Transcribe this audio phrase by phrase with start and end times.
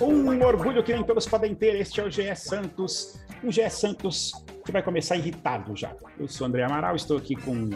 [0.00, 1.76] Um orgulho que nem todos podem ter.
[1.76, 3.24] Este é o GE Santos.
[3.42, 4.32] Um GE Santos
[4.64, 5.94] que vai começar irritado já.
[6.18, 7.70] Eu sou André Amaral, estou aqui com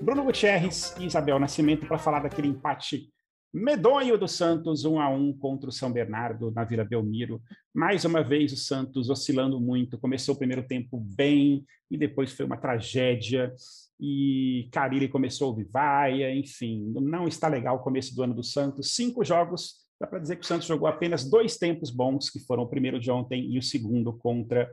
[0.00, 3.08] Bruno Gutierrez e Isabel Nascimento para falar daquele empate
[3.52, 7.42] medonho do Santos, um a um contra o São Bernardo na Vila Belmiro.
[7.74, 9.98] Mais uma vez o Santos oscilando muito.
[9.98, 13.52] Começou o primeiro tempo bem e depois foi uma tragédia.
[14.00, 18.94] E Carilli começou o vaia, enfim, não está legal o começo do ano do Santos.
[18.94, 22.62] Cinco jogos, dá para dizer que o Santos jogou apenas dois tempos bons, que foram
[22.62, 24.68] o primeiro de ontem e o segundo contra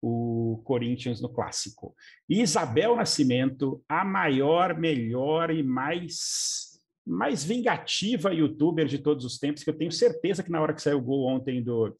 [0.00, 1.94] o Corinthians no clássico.
[2.28, 6.69] Isabel Nascimento, a maior, melhor e mais
[7.06, 10.82] mais vingativa youtuber de todos os tempos, que eu tenho certeza que na hora que
[10.82, 11.96] saiu o gol ontem do,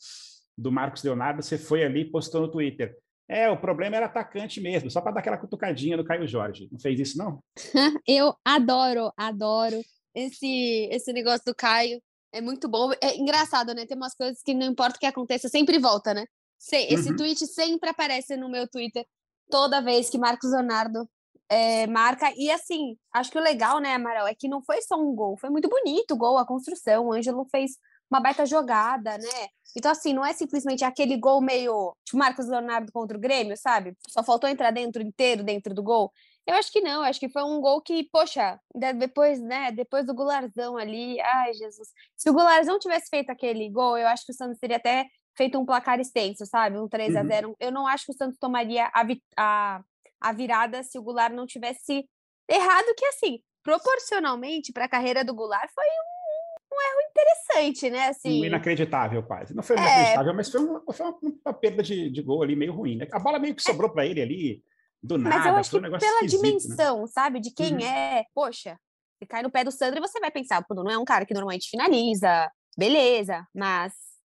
[0.56, 2.96] do Marcos Leonardo, você foi ali e postou no Twitter.
[3.28, 6.68] É, o problema era atacante mesmo, só para dar aquela cutucadinha no Caio Jorge.
[6.70, 7.40] Não fez isso, não?
[8.06, 9.80] eu adoro, adoro
[10.14, 12.02] esse, esse negócio do Caio.
[12.32, 12.90] É muito bom.
[13.00, 13.86] É engraçado, né?
[13.86, 16.24] Tem umas coisas que não importa o que aconteça, sempre volta, né?
[16.72, 17.16] Esse uhum.
[17.16, 19.06] tweet sempre aparece no meu Twitter
[19.48, 21.08] toda vez que Marcos Leonardo
[21.50, 22.32] é, marca.
[22.36, 25.36] E assim, acho que o legal, né, Amaral, é que não foi só um gol,
[25.36, 27.06] foi muito bonito o gol, a construção.
[27.06, 27.72] O Ângelo fez
[28.10, 29.48] uma baita jogada, né?
[29.76, 33.96] Então, assim, não é simplesmente aquele gol meio tipo Marcos Leonardo contra o Grêmio, sabe?
[34.08, 36.12] Só faltou entrar dentro inteiro, dentro do gol.
[36.46, 40.14] Eu acho que não, acho que foi um gol que, poxa, depois, né, depois do
[40.14, 41.88] Gularzão ali, ai, Jesus.
[42.16, 45.58] Se o Gularzão tivesse feito aquele gol, eu acho que o Santos teria até feito
[45.58, 46.78] um placar extenso, sabe?
[46.78, 47.54] Um 3 a 0 uhum.
[47.60, 49.84] Eu não acho que o Santos tomaria a, a
[50.20, 52.08] a virada se o Goulart não tivesse
[52.48, 58.08] errado, que assim, proporcionalmente para a carreira do Goulart foi um, um, erro interessante, né?
[58.08, 59.54] Assim, um inacreditável quase.
[59.54, 59.80] Não foi é...
[59.80, 62.96] inacreditável, mas foi, uma, foi uma, perda de, de, gol ali meio ruim.
[62.96, 63.08] Né?
[63.12, 63.64] A bola meio que é.
[63.64, 63.92] sobrou é...
[63.92, 64.64] para ele ali,
[65.02, 65.36] do nada.
[65.36, 66.26] Mas eu acho que um pela né?
[66.26, 67.06] dimensão, né?
[67.06, 67.40] sabe?
[67.40, 67.80] De quem uhum.
[67.80, 68.78] é, poxa,
[69.18, 71.24] se cai no pé do Sandro e você vai pensar, pô, não é um cara
[71.26, 73.92] que normalmente finaliza, beleza, mas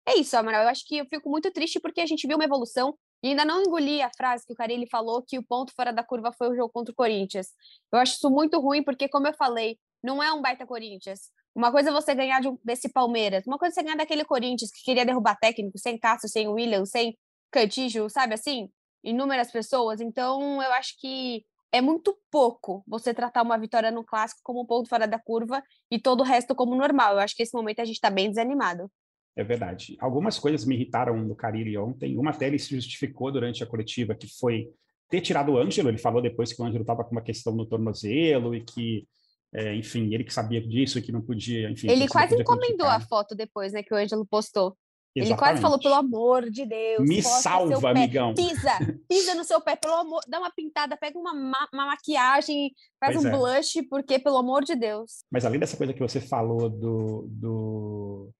[0.07, 0.63] é isso, Amaral.
[0.63, 3.45] Eu acho que eu fico muito triste porque a gente viu uma evolução e ainda
[3.45, 6.49] não engoli a frase que o Carilli falou que o ponto fora da curva foi
[6.49, 7.49] o jogo contra o Corinthians.
[7.91, 11.31] Eu acho isso muito ruim, porque, como eu falei, não é um baita Corinthians.
[11.53, 14.25] Uma coisa é você ganhar de um, desse Palmeiras, uma coisa é você ganhar daquele
[14.25, 17.17] Corinthians que queria derrubar técnico, sem Cássio, sem William, sem
[17.51, 18.69] Cantijo, sabe assim?
[19.03, 19.99] Inúmeras pessoas.
[19.99, 24.65] Então, eu acho que é muito pouco você tratar uma vitória no clássico como um
[24.65, 27.13] ponto fora da curva e todo o resto como normal.
[27.13, 28.91] Eu acho que esse momento a gente está bem desanimado.
[29.35, 29.95] É verdade.
[29.99, 32.17] Algumas coisas me irritaram no Carilli ontem.
[32.17, 34.69] Uma até ele se justificou durante a coletiva, que foi
[35.09, 35.89] ter tirado o Ângelo.
[35.89, 39.07] Ele falou depois que o Ângelo estava com uma questão no tornozelo e que,
[39.53, 41.89] é, enfim, ele que sabia disso e que não podia, enfim...
[41.89, 44.75] Ele quase encomendou a foto depois, né, que o Ângelo postou.
[45.13, 45.31] Exatamente.
[45.31, 47.07] Ele quase falou, pelo amor de Deus.
[47.07, 48.33] Me salva, amigão.
[48.33, 48.71] Pisa,
[49.09, 53.15] pisa no seu pé, pelo amor, dá uma pintada, pega uma, ma uma maquiagem, faz
[53.15, 53.31] pois um é.
[53.31, 55.25] blush, porque, pelo amor de Deus.
[55.29, 58.33] Mas além dessa coisa que você falou do, do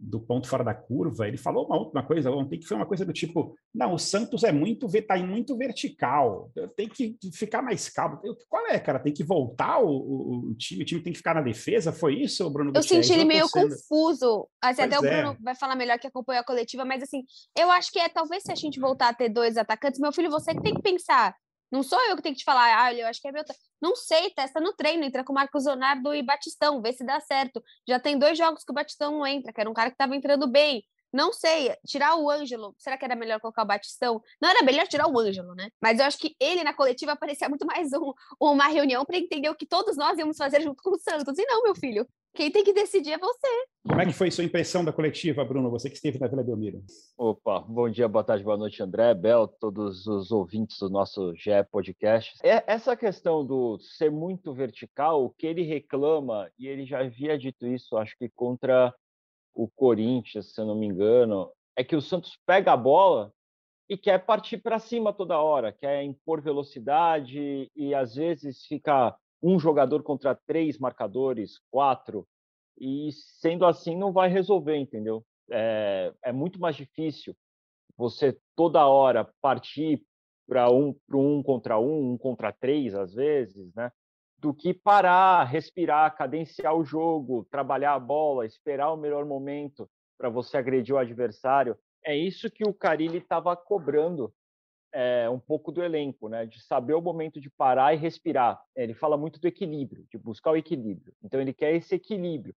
[0.00, 3.04] do ponto fora da curva, ele falou uma outra coisa ontem que foi uma coisa
[3.04, 8.18] do tipo, não, o Santos é muito tá muito vertical, tem que ficar mais calmo.
[8.48, 8.98] Qual é, cara?
[8.98, 11.92] Tem que voltar o, o, o time, o time tem que ficar na defesa?
[11.92, 12.72] Foi isso, Bruno?
[12.74, 13.68] Eu senti ele meio sendo...
[13.68, 14.48] confuso.
[14.62, 14.98] Assim, até é.
[14.98, 17.22] o Bruno vai falar melhor que acompanha a coletiva, mas assim,
[17.56, 20.30] eu acho que é talvez se a gente voltar a ter dois atacantes, meu filho,
[20.30, 21.34] você que tem que pensar
[21.70, 23.44] não sou eu que tenho que te falar, ah, eu acho que é meu.
[23.80, 27.62] Não sei, testa no treino, entra com Marcos Leonardo e Batistão, vê se dá certo.
[27.88, 30.16] Já tem dois jogos que o Batistão não entra, que era um cara que estava
[30.16, 30.84] entrando bem.
[31.12, 34.22] Não sei, tirar o Ângelo, será que era melhor colocar o Batistão?
[34.40, 35.68] Não era melhor tirar o Ângelo, né?
[35.80, 39.48] Mas eu acho que ele na coletiva parecia muito mais um, uma reunião para entender
[39.48, 41.36] o que todos nós íamos fazer junto com o Santos.
[41.36, 43.48] E não, meu filho, quem tem que decidir é você.
[43.86, 45.70] Como é que foi sua impressão da coletiva, Bruno?
[45.70, 46.82] Você que esteve na Vila Belmiro.
[47.16, 51.50] Opa, bom dia, boa tarde, boa noite, André, Bel, todos os ouvintes do nosso GE
[51.70, 52.38] Podcast.
[52.42, 57.38] É, essa questão do ser muito vertical, o que ele reclama, e ele já havia
[57.38, 58.94] dito isso, acho que contra
[59.54, 63.32] o Corinthians, se eu não me engano, é que o Santos pega a bola
[63.88, 69.58] e quer partir para cima toda hora, quer impor velocidade e às vezes fica um
[69.58, 72.26] jogador contra três marcadores, quatro,
[72.78, 75.24] e sendo assim não vai resolver, entendeu?
[75.50, 77.36] É, é muito mais difícil
[77.96, 80.02] você toda hora partir
[80.48, 83.92] para um, um contra um, um contra três, às vezes, né?
[84.38, 89.88] Do que parar, respirar, cadenciar o jogo, trabalhar a bola, esperar o melhor momento
[90.18, 91.76] para você agredir o adversário.
[92.04, 94.32] É isso que o Carilli estava cobrando
[94.92, 96.46] é, um pouco do elenco, né?
[96.46, 98.60] De saber o momento de parar e respirar.
[98.74, 101.14] Ele fala muito do equilíbrio, de buscar o equilíbrio.
[101.22, 102.54] Então ele quer esse equilíbrio.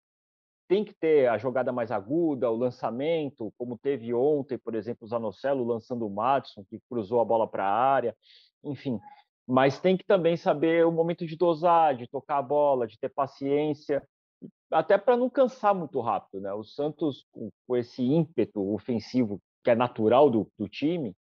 [0.69, 5.09] tem que ter a jogada mais aguda, o lançamento, como teve ontem, por exemplo, o
[5.09, 8.17] Zanocelo lançando o Madison, que cruzou a bola para a área,
[8.63, 9.01] enfim.
[9.47, 13.09] Mas tem que também saber o momento de dosar, de tocar a bola, de ter
[13.09, 14.01] paciência,
[14.71, 16.41] até para não cansar muito rápido.
[16.41, 16.53] Né?
[16.53, 17.27] O Santos,
[17.67, 21.15] com esse ímpeto ofensivo que é natural do, do time,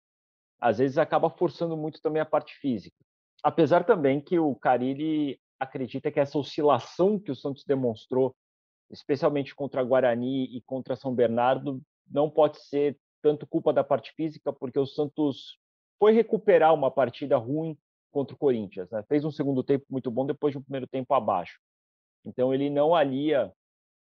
[0.59, 2.97] às vezes acaba forçando muito também a parte física.
[3.43, 8.35] Apesar também que o Carilli acredita que essa oscilação que o Santos demonstrou,
[8.89, 14.51] especialmente contra Guarani e contra São Bernardo, não pode ser tanto culpa da parte física,
[14.51, 15.57] porque o Santos
[15.99, 17.77] foi recuperar uma partida ruim
[18.11, 18.89] contra o Corinthians.
[18.89, 19.03] Né?
[19.03, 21.59] Fez um segundo tempo muito bom depois de um primeiro tempo abaixo.
[22.25, 23.51] Então ele não alia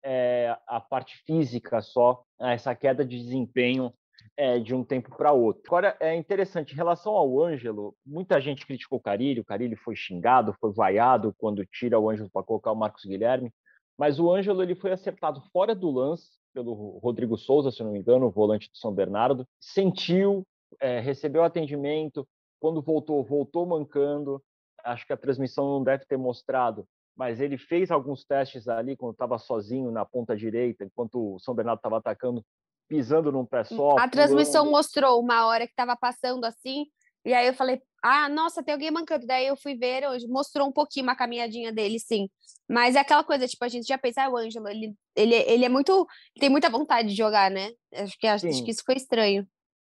[0.04, 3.94] é, a parte física só a essa queda de desempenho
[4.36, 5.62] é, de um tempo para outro.
[5.68, 9.96] Agora, é interessante, em relação ao Ângelo, muita gente criticou o Carilho, o Carilho foi
[9.96, 13.52] xingado, foi vaiado quando tira o Ângelo para colocar o Marcos Guilherme,
[13.98, 18.00] mas o Ângelo ele foi acertado fora do lance pelo Rodrigo Souza, se não me
[18.00, 20.46] engano, o volante do São Bernardo, sentiu,
[20.80, 22.28] é, recebeu atendimento,
[22.60, 24.42] quando voltou, voltou mancando,
[24.84, 29.14] acho que a transmissão não deve ter mostrado, mas ele fez alguns testes ali quando
[29.14, 32.44] estava sozinho na ponta direita, enquanto o São Bernardo estava atacando,
[32.88, 33.98] pisando num pé só.
[33.98, 36.86] A transmissão mostrou uma hora que estava passando assim,
[37.26, 39.26] e aí eu falei, ah, nossa, tem alguém mancando.
[39.26, 42.30] Daí eu fui ver, hoje mostrou um pouquinho uma caminhadinha dele, sim.
[42.70, 45.66] Mas é aquela coisa, tipo, a gente já pensa, ah, o Ângelo, ele, ele, ele
[45.66, 46.06] é muito.
[46.40, 47.72] tem muita vontade de jogar, né?
[47.94, 49.48] Acho que, acho, acho que isso foi estranho.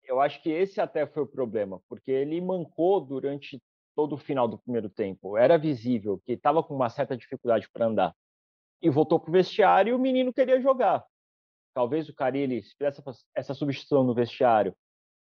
[0.05, 3.61] Eu acho que esse até foi o problema, porque ele mancou durante
[3.95, 5.37] todo o final do primeiro tempo.
[5.37, 8.15] Era visível que estava com uma certa dificuldade para andar.
[8.81, 11.05] E voltou para o vestiário e o menino queria jogar
[11.75, 13.03] talvez o Carilli, se fizesse
[13.35, 14.75] essa substituição no vestiário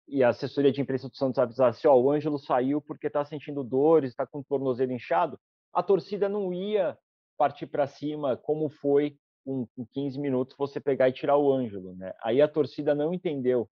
[0.06, 3.24] e a assessoria de imprensa do Santos avisasse, ó, oh, o Ângelo saiu porque está
[3.24, 5.38] sentindo dores, está com o tornozelo inchado,
[5.72, 6.96] a torcida não ia
[7.36, 12.12] partir para cima como foi com, 15 minutos você pegar e tirar o Ângelo, né?
[12.22, 13.68] Aí a torcida não entendeu,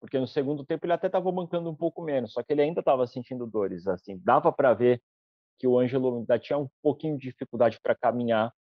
[0.00, 2.80] porque no segundo tempo ele até estava mancando um pouco menos, só que ele ainda
[2.80, 5.02] estava sentindo dores, assim, dava para ver
[5.58, 8.52] que o Ângelo ainda tinha um pouquinho de dificuldade para caminhar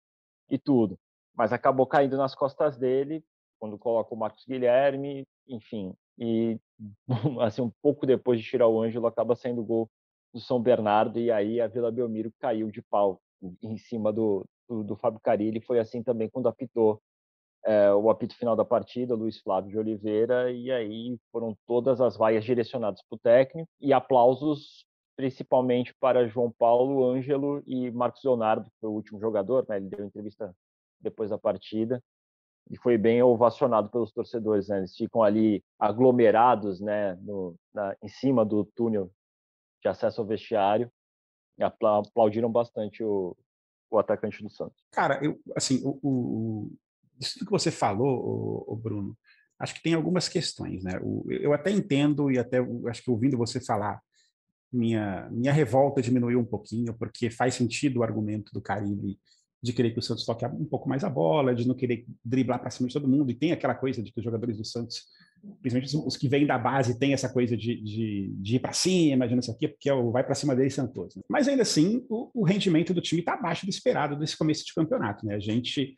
[0.49, 0.97] e tudo,
[1.35, 3.23] mas acabou caindo nas costas dele
[3.59, 5.93] quando coloca o Marcos Guilherme, enfim.
[6.17, 6.59] E
[7.41, 9.89] assim um pouco depois de tirar o Ângelo, acaba saindo o gol
[10.33, 13.21] do São Bernardo e aí a Vila Belmiro caiu de pau
[13.61, 15.61] em cima do, do, do Fábio Carilli.
[15.61, 17.01] Foi assim também quando apitou
[17.65, 22.15] é, o apito final da partida, Luiz Flávio de Oliveira, e aí foram todas as
[22.15, 24.85] vaias direcionadas para o técnico e aplausos
[25.15, 29.77] principalmente para João Paulo, Ângelo e Marcos Leonardo, que foi o último jogador, né?
[29.77, 30.53] ele deu entrevista
[30.99, 32.03] depois da partida,
[32.69, 34.67] e foi bem ovacionado pelos torcedores.
[34.67, 34.79] Né?
[34.79, 39.11] Eles ficam ali aglomerados né, no, na, em cima do túnel
[39.81, 40.91] de acesso ao vestiário
[41.57, 43.35] e aplaudiram bastante o,
[43.89, 44.83] o atacante do Santos.
[44.91, 46.71] Cara, eu, assim, o, o,
[47.19, 49.17] isso que você falou, o, Bruno,
[49.59, 50.83] acho que tem algumas questões.
[50.83, 50.99] Né?
[51.01, 52.57] O, eu até entendo e até
[52.89, 54.01] acho que ouvindo você falar,
[54.71, 59.19] minha, minha revolta diminuiu um pouquinho, porque faz sentido o argumento do Caribe
[59.65, 62.59] de querer que o Santos toque um pouco mais a bola, de não querer driblar
[62.59, 63.31] para cima de todo mundo.
[63.31, 65.05] E tem aquela coisa de que os jogadores do Santos,
[65.59, 69.27] principalmente os que vêm da base, tem essa coisa de, de, de ir para cima,
[69.27, 71.15] de não sei o quê, porque é o vai para cima deles Santos.
[71.15, 71.23] Né?
[71.27, 74.73] Mas ainda assim, o, o rendimento do time está abaixo do esperado desse começo de
[74.73, 75.25] campeonato.
[75.25, 75.33] Né?
[75.33, 75.95] A gente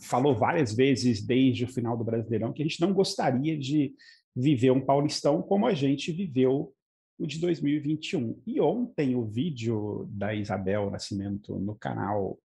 [0.00, 3.92] falou várias vezes desde o final do Brasileirão que a gente não gostaria de
[4.34, 6.72] viver um Paulistão como a gente viveu
[7.18, 8.40] o de 2021.
[8.46, 12.38] E ontem o vídeo da Isabel Nascimento no canal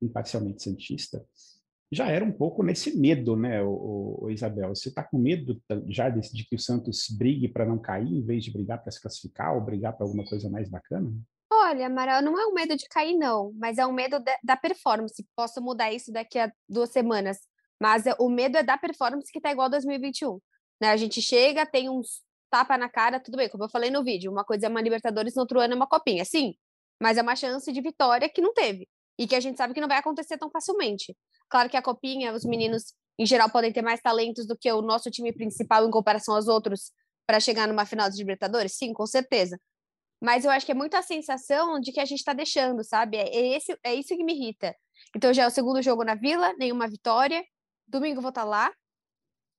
[0.00, 1.24] imparcialmente santista,
[1.90, 4.74] já era um pouco nesse medo, né, o, o Isabel?
[4.74, 8.24] Você está com medo já de, de, que o Santos brigue para não cair, em
[8.24, 11.10] vez de brigar para se classificar ou brigar para alguma coisa mais bacana?
[11.50, 14.54] Olha, Amaral, não é um medo de cair, não, mas é um medo de, da
[14.54, 15.26] performance.
[15.34, 17.38] Posso mudar isso daqui a duas semanas,
[17.80, 20.38] mas o medo é da performance que está igual a 2021.
[20.80, 20.90] Né?
[20.90, 24.30] A gente chega, tem uns tapa na cara, tudo bem, como eu falei no vídeo,
[24.30, 26.54] uma coisa é uma Libertadores, no outro ano é uma copinha, sim,
[27.00, 29.80] mas é uma chance de vitória que não teve e que a gente sabe que
[29.80, 31.16] não vai acontecer tão facilmente.
[31.48, 34.80] Claro que a copinha, os meninos em geral podem ter mais talentos do que o
[34.80, 36.92] nosso time principal em comparação aos outros
[37.26, 39.58] para chegar numa final de Libertadores, sim, com certeza.
[40.20, 43.16] Mas eu acho que é muito a sensação de que a gente está deixando, sabe?
[43.16, 44.74] É, é, esse, é isso que me irrita.
[45.14, 47.44] Então já é o segundo jogo na Vila, nenhuma vitória.
[47.86, 48.72] Domingo vou estar tá lá.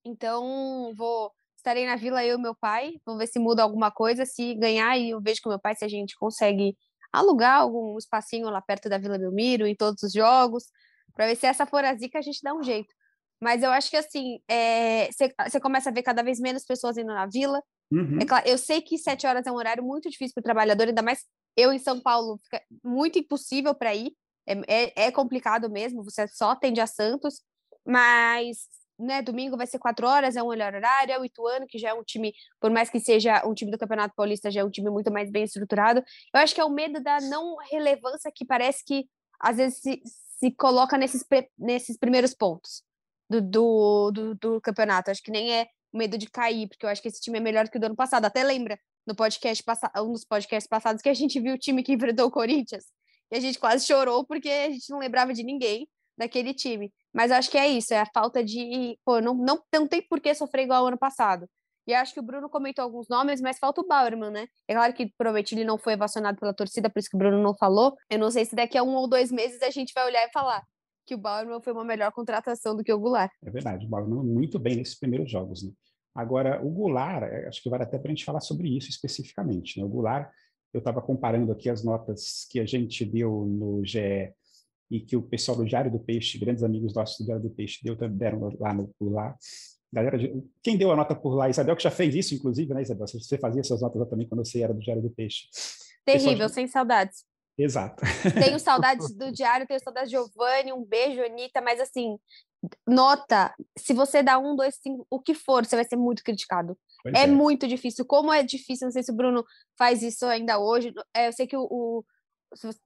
[0.05, 2.93] Então vou estarei na Vila eu e meu pai.
[3.05, 4.25] Vamos ver se muda alguma coisa.
[4.25, 6.75] Se ganhar, e eu vejo com meu pai se a gente consegue
[7.11, 10.65] alugar algum espacinho lá perto da Vila Belmiro em todos os jogos,
[11.13, 12.93] para ver se essa for a zica a gente dá um jeito.
[13.41, 14.39] Mas eu acho que assim,
[15.09, 17.61] você é, começa a ver cada vez menos pessoas indo na vila.
[17.91, 18.19] Uhum.
[18.21, 20.87] É claro, eu sei que sete horas é um horário muito difícil para o trabalhador,
[20.87, 21.23] ainda mais
[21.55, 24.13] eu em São Paulo, fica muito impossível para ir.
[24.47, 27.41] É, é, é, complicado mesmo, você só atende a Santos.
[27.85, 28.67] mas
[29.00, 31.89] né, domingo vai ser quatro horas, é um melhor horário, é o Ituano, que já
[31.89, 34.70] é um time, por mais que seja um time do Campeonato Paulista, já é um
[34.70, 36.03] time muito mais bem estruturado.
[36.34, 39.06] Eu acho que é o medo da não relevância que parece que
[39.39, 40.01] às vezes se,
[40.39, 41.24] se coloca nesses,
[41.58, 42.84] nesses primeiros pontos
[43.29, 45.12] do, do, do, do campeonato.
[45.12, 47.70] Acho que nem é medo de cair, porque eu acho que esse time é melhor
[47.70, 48.25] que o do ano passado.
[48.25, 48.77] Até lembra
[49.08, 49.63] no podcast
[49.98, 52.86] um dos podcasts passados que a gente viu o time que enfrentou o Corinthians
[53.32, 55.88] e a gente quase chorou porque a gente não lembrava de ninguém
[56.18, 56.91] daquele time.
[57.13, 58.97] Mas acho que é isso, é a falta de.
[59.03, 61.47] Pô, não, não, não tem por que sofrer igual ao ano passado.
[61.87, 64.47] E acho que o Bruno comentou alguns nomes, mas falta o Bauerman, né?
[64.67, 67.41] É claro que provavelmente ele não foi vacionado pela torcida, por isso que o Bruno
[67.41, 67.95] não falou.
[68.07, 70.31] Eu não sei se daqui a um ou dois meses a gente vai olhar e
[70.31, 70.63] falar
[71.03, 73.31] que o Bauerman foi uma melhor contratação do que o Goulart.
[73.43, 75.71] É verdade, o Bauerman muito bem nesses primeiros jogos, né?
[76.13, 79.79] Agora, o Goulart, é, acho que vale até para a gente falar sobre isso especificamente.
[79.79, 79.85] Né?
[79.85, 80.29] O Goulart,
[80.71, 84.33] eu estava comparando aqui as notas que a gente deu no GE
[84.89, 87.79] e que o pessoal do Diário do Peixe, grandes amigos nossos do Diário do Peixe,
[87.84, 89.38] deu, deram lá no Goulart.
[89.91, 90.17] Galera,
[90.63, 91.50] quem deu a nota por lá?
[91.50, 93.08] Isabel, que já fez isso, inclusive, né, Isabel?
[93.08, 95.48] Você fazia essas notas também quando você era do Diário do Peixe.
[96.05, 96.53] Terrível, de...
[96.53, 97.24] sem saudades.
[97.58, 98.03] Exato.
[98.39, 102.17] Tenho saudades do Diário, tenho saudades de Giovanni, um beijo, Anitta, mas assim,
[102.88, 106.77] nota, se você dá um, dois, cinco, o que for, você vai ser muito criticado.
[107.08, 108.05] É, é, muito difícil.
[108.05, 109.43] Como é difícil, não sei se o Bruno
[109.77, 110.93] faz isso ainda hoje.
[111.13, 112.03] É, eu sei que o, o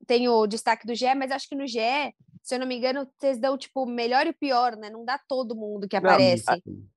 [0.06, 3.08] tem o destaque do GE, mas acho que no GE, se eu não me engano,
[3.18, 4.90] vocês dão tipo melhor e pior, né?
[4.90, 6.46] Não dá todo mundo que aparece.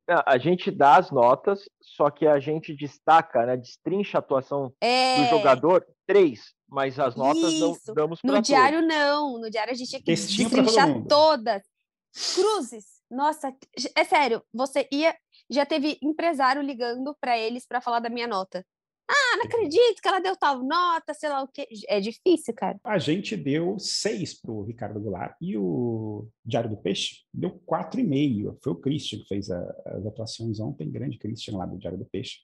[0.08, 3.56] Não, a, a, gente dá as notas, só que a gente destaca, né?
[3.56, 5.22] Destrincha a atuação é...
[5.22, 9.76] do jogador três, mas as notas não damos para No diário não, no diário a
[9.76, 11.62] gente tinha que Textinho destrinchar todas.
[12.34, 13.54] Cruzes, nossa,
[13.94, 15.14] é sério, você ia,
[15.50, 18.64] já teve empresário ligando para eles para falar da minha nota.
[19.08, 21.68] Ah, não acredito que ela deu tal nota, sei lá o quê.
[21.88, 22.78] É difícil, cara.
[22.84, 28.00] A gente deu seis para o Ricardo Goulart e o Diário do Peixe deu quatro
[28.00, 28.58] e meio.
[28.62, 32.04] Foi o Christian que fez a, as atuações ontem, grande Christian lá do Diário do
[32.04, 32.38] Peixe.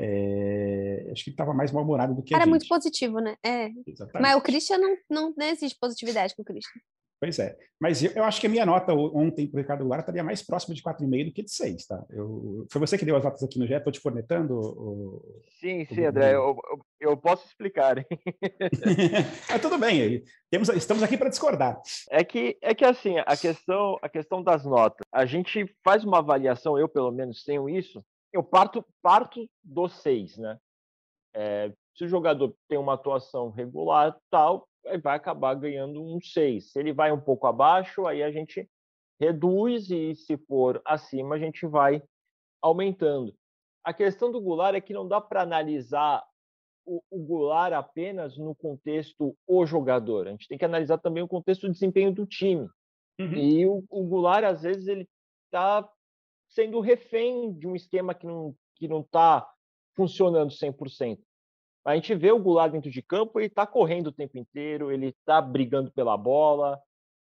[0.00, 3.36] É, acho que ele estava mais mal-humorado do que Era muito positivo, né?
[3.42, 3.68] É.
[4.20, 6.80] Mas o Christian não, não, não existe positividade com o Christian.
[7.20, 7.56] Pois é.
[7.80, 10.42] Mas eu, eu, acho que a minha nota ontem para o Ricardo Lara estaria mais
[10.42, 12.04] próxima de 4,5 do que de 6, tá?
[12.10, 14.54] Eu, foi você que deu as notas aqui no GE, estou te cornetando?
[14.54, 16.56] O, sim, sim, André, eu,
[17.00, 17.96] eu, posso explicar.
[19.50, 21.80] Mas tudo bem, temos, estamos aqui para discordar.
[22.10, 26.18] É que, é que assim, a questão, a questão das notas, a gente faz uma
[26.18, 30.58] avaliação, eu pelo menos tenho isso, eu parto, parto do 6, né?
[31.34, 36.72] É, se o jogador tem uma atuação regular, tal, vai acabar ganhando um 6.
[36.72, 38.68] Se ele vai um pouco abaixo, aí a gente
[39.20, 42.02] reduz e se for acima, a gente vai
[42.62, 43.34] aumentando.
[43.84, 46.24] A questão do Goulart é que não dá para analisar
[46.86, 50.26] o, o Goulart apenas no contexto o jogador.
[50.26, 52.68] A gente tem que analisar também o contexto do desempenho do time.
[53.20, 53.34] Uhum.
[53.34, 55.08] E o, o Goulart, às vezes, ele
[55.46, 55.88] está
[56.48, 59.46] sendo refém de um esquema que não que não está
[59.96, 61.18] funcionando 100%.
[61.88, 65.06] A gente vê o Goulart dentro de campo, ele está correndo o tempo inteiro, ele
[65.06, 66.78] está brigando pela bola,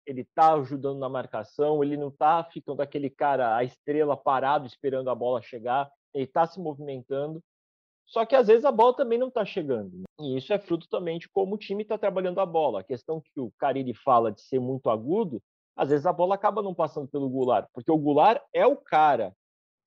[0.08, 5.12] ele está ajudando na marcação, ele não está ficando aquele cara, a estrela parado esperando
[5.12, 7.44] a bola chegar, ele está se movimentando.
[8.08, 10.00] Só que às vezes a bola também não está chegando.
[10.00, 10.06] Né?
[10.22, 12.80] E isso é fruto também de como o time está trabalhando a bola.
[12.80, 15.44] A questão que o Carille fala de ser muito agudo,
[15.76, 19.32] às vezes a bola acaba não passando pelo Goulart, porque o Goulart é o cara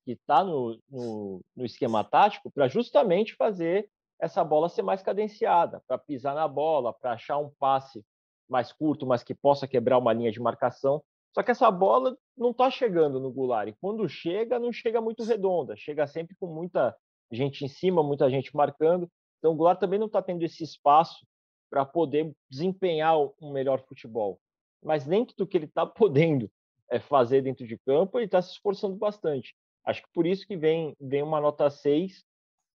[0.05, 5.81] que está no, no, no esquema tático para justamente fazer essa bola ser mais cadenciada,
[5.87, 8.03] para pisar na bola, para achar um passe
[8.47, 11.01] mais curto, mas que possa quebrar uma linha de marcação.
[11.33, 13.69] Só que essa bola não está chegando no Goulart.
[13.69, 16.95] E quando chega, não chega muito redonda, chega sempre com muita
[17.31, 19.09] gente em cima, muita gente marcando.
[19.37, 21.25] Então o Goulart também não está tendo esse espaço
[21.69, 24.39] para poder desempenhar um melhor futebol.
[24.83, 26.51] Mas dentro do que ele está podendo
[26.89, 29.55] é, fazer dentro de campo, ele está se esforçando bastante.
[29.85, 32.25] Acho que por isso que vem, vem uma nota 6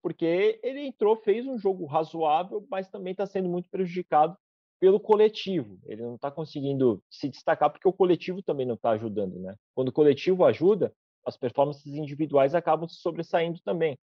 [0.04, 4.36] porque ele entrou, fez um jogo razoável, mas também está sendo muito prejudicado
[4.78, 5.78] pelo coletivo.
[5.86, 9.56] Ele não está conseguindo se destacar porque o coletivo também não está ajudando, né?
[9.74, 10.92] Quando o coletivo ajuda,
[11.24, 13.98] as performances individuais acabam se sobressaindo também.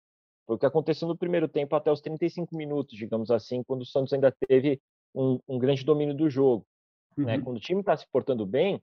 [0.48, 3.86] Foi o que aconteceu no primeiro tempo até os 35 minutos, digamos assim, quando o
[3.86, 4.82] Santos ainda teve
[5.14, 6.66] um, um grande domínio do jogo.
[7.16, 7.24] Né?
[7.24, 7.26] Uhum.
[7.26, 7.42] Né?
[7.44, 8.82] Quando o time está se portando bem,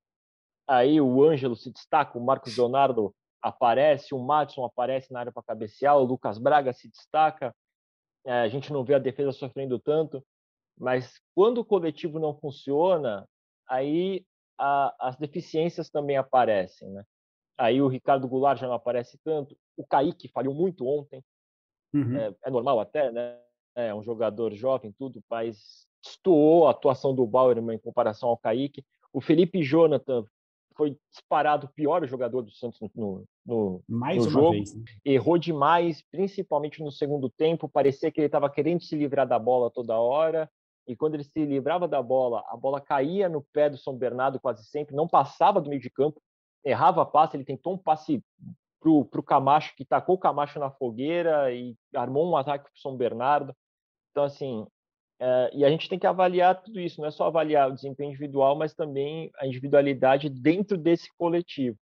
[0.69, 5.43] aí o Ângelo se destaca, o Marcos Leonardo aparece, o Madison aparece na área para
[5.43, 7.55] cabecear, o Lucas Braga se destaca.
[8.25, 10.25] É, a gente não vê a defesa sofrendo tanto,
[10.79, 13.27] mas quando o coletivo não funciona,
[13.69, 14.25] aí
[14.59, 17.05] a, as deficiências também aparecem, né?
[17.57, 21.25] Aí o Ricardo Goulart já não aparece tanto, o Kaique falhou muito ontem,
[21.93, 22.17] uhum.
[22.17, 23.39] é, é, normal até, né?
[23.75, 28.85] É um jogador jovem, tudo, mas estuou a atuação do Bauerman em comparação ao Kaique.
[29.13, 30.25] O Felipe Jonathan
[30.79, 34.53] foi disparado o pior jogador do Santos no, no, Mais no jogo.
[34.53, 34.73] vez.
[34.73, 34.85] né?
[35.05, 37.69] Errou demais, principalmente no segundo tempo.
[37.69, 40.49] Parecia que ele estava querendo se livrar da bola toda hora.
[40.87, 44.41] E quando ele se livrava da bola, a bola caía no pé do São Bernardo
[44.41, 46.23] quase sempre, não passava do meio de campo,
[46.65, 47.37] errava a passe.
[47.37, 48.23] Ele tentou um passe
[48.81, 52.81] para o Camacho, que tacou o Camacho na fogueira e armou um ataque para o
[52.81, 53.53] São Bernardo.
[54.13, 54.65] Então, assim,
[55.21, 58.11] é, e a gente tem que avaliar tudo isso, não é só avaliar o desempenho
[58.11, 61.77] individual, mas também a individualidade dentro desse coletivo.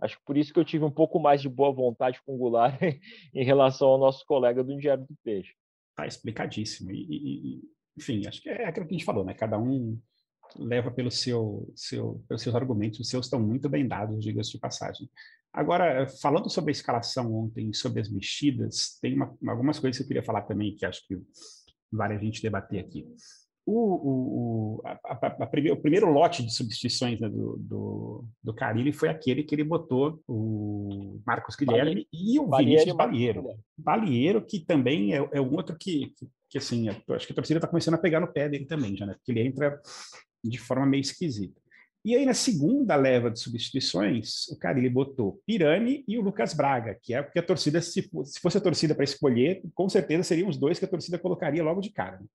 [0.00, 2.38] Acho que por isso que eu tive um pouco mais de boa vontade com o
[2.38, 2.80] Goulart
[3.34, 5.52] em relação ao nosso colega do Diário do Peixe.
[5.94, 6.90] Tá explicadíssimo.
[6.90, 7.60] E, e,
[7.98, 9.34] enfim, acho que é aquilo que a gente falou, né?
[9.34, 10.00] Cada um
[10.56, 14.58] leva pelo seu, seu, pelos seus argumentos, os seus estão muito bem dados, diga-se de
[14.58, 15.08] passagem.
[15.52, 20.08] Agora, falando sobre a escalação ontem, sobre as mexidas, tem uma, algumas coisas que eu
[20.08, 21.20] queria falar também, que acho que
[21.92, 23.06] vale a gente debater aqui.
[23.66, 28.24] O, o, o, a, a, a primeir, o primeiro lote de substituições né, do, do,
[28.42, 33.44] do Carilli foi aquele que ele botou o Marcos Guilherme e o Vinícius Balieiro.
[33.76, 37.58] Balieiro, que também é, é um outro que, que, que assim, acho que a torcida
[37.58, 39.14] está começando a pegar no pé dele também, já, né?
[39.14, 39.80] Porque ele entra
[40.42, 41.60] de forma meio esquisita.
[42.02, 46.96] E aí, na segunda leva de substituições, o Carilli botou Pirani e o Lucas Braga,
[47.02, 50.48] que é porque a torcida, se, se fosse a torcida para escolher, com certeza seriam
[50.48, 52.18] os dois que a torcida colocaria logo de cara.
[52.18, 52.26] Né?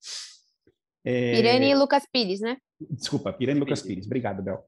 [1.03, 1.35] É...
[1.35, 2.57] Pirani e Lucas Pires, né?
[2.79, 4.05] Desculpa, Pirani e Lucas Pires.
[4.05, 4.63] Obrigado, Bel.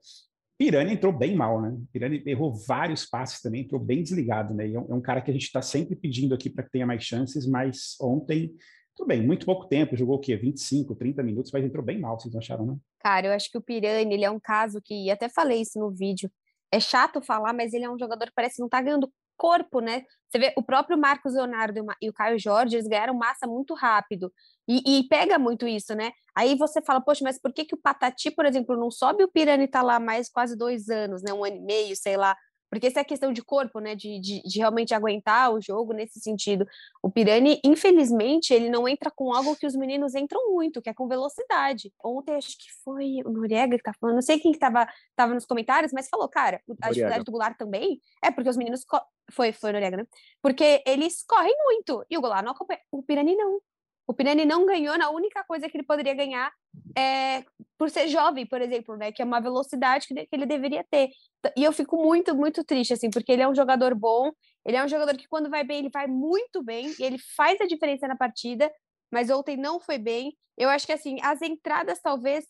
[0.58, 1.77] Pirani entrou bem mal, né?
[1.94, 4.68] Pirani errou vários passes também, entrou bem desligado, né?
[4.68, 6.72] E é um, é um cara que a gente está sempre pedindo aqui para que
[6.72, 8.51] tenha mais chances, mas ontem
[8.98, 10.36] tudo bem, muito pouco tempo, jogou o quê?
[10.36, 12.75] 25, 30 minutos, mas entrou bem mal, vocês acharam, né?
[13.00, 15.92] Cara, eu acho que o Pirani, ele é um caso que, até falei isso no
[15.92, 16.32] vídeo,
[16.72, 19.80] é chato falar, mas ele é um jogador que parece que não tá ganhando corpo,
[19.80, 20.04] né?
[20.27, 24.34] Você vê, o próprio Marcos Leonardo e o Caio Jorge, eles ganharam massa muito rápido.
[24.68, 26.12] E, e, pega muito isso, né?
[26.36, 29.32] Aí você fala, poxa, mas por que, que o Patati, por exemplo, não sobe o
[29.32, 31.32] Pirani tá lá mais quase dois anos, né?
[31.32, 32.36] Um ano e meio, sei lá.
[32.70, 33.96] Porque isso é questão de corpo, né?
[33.96, 36.66] De, de, de, realmente aguentar o jogo nesse sentido.
[37.02, 40.94] O Pirani, infelizmente, ele não entra com algo que os meninos entram muito, que é
[40.94, 41.94] com velocidade.
[42.04, 45.34] Ontem, acho que foi o Noriega que tá falando, não sei quem que tava, tava
[45.34, 48.86] nos comentários, mas falou, cara, a dificuldade do Goulart também é porque os meninos.
[49.32, 50.08] Foi, foi o Noriega, né?
[50.41, 52.06] Porque eles correm muito.
[52.10, 52.80] E o Goulart não acompanha.
[52.91, 53.60] O Pirani não.
[54.08, 56.52] O Pirani não ganhou na única coisa que ele poderia ganhar
[56.98, 57.43] é,
[57.78, 59.12] por ser jovem, por exemplo, né?
[59.12, 61.10] Que é uma velocidade que, que ele deveria ter.
[61.56, 64.32] E eu fico muito, muito triste, assim, porque ele é um jogador bom,
[64.65, 67.60] ele é um jogador que quando vai bem, ele vai muito bem, e ele faz
[67.62, 68.72] a diferença na partida,
[69.12, 70.36] mas ontem não foi bem.
[70.58, 72.46] Eu acho que, assim, as entradas talvez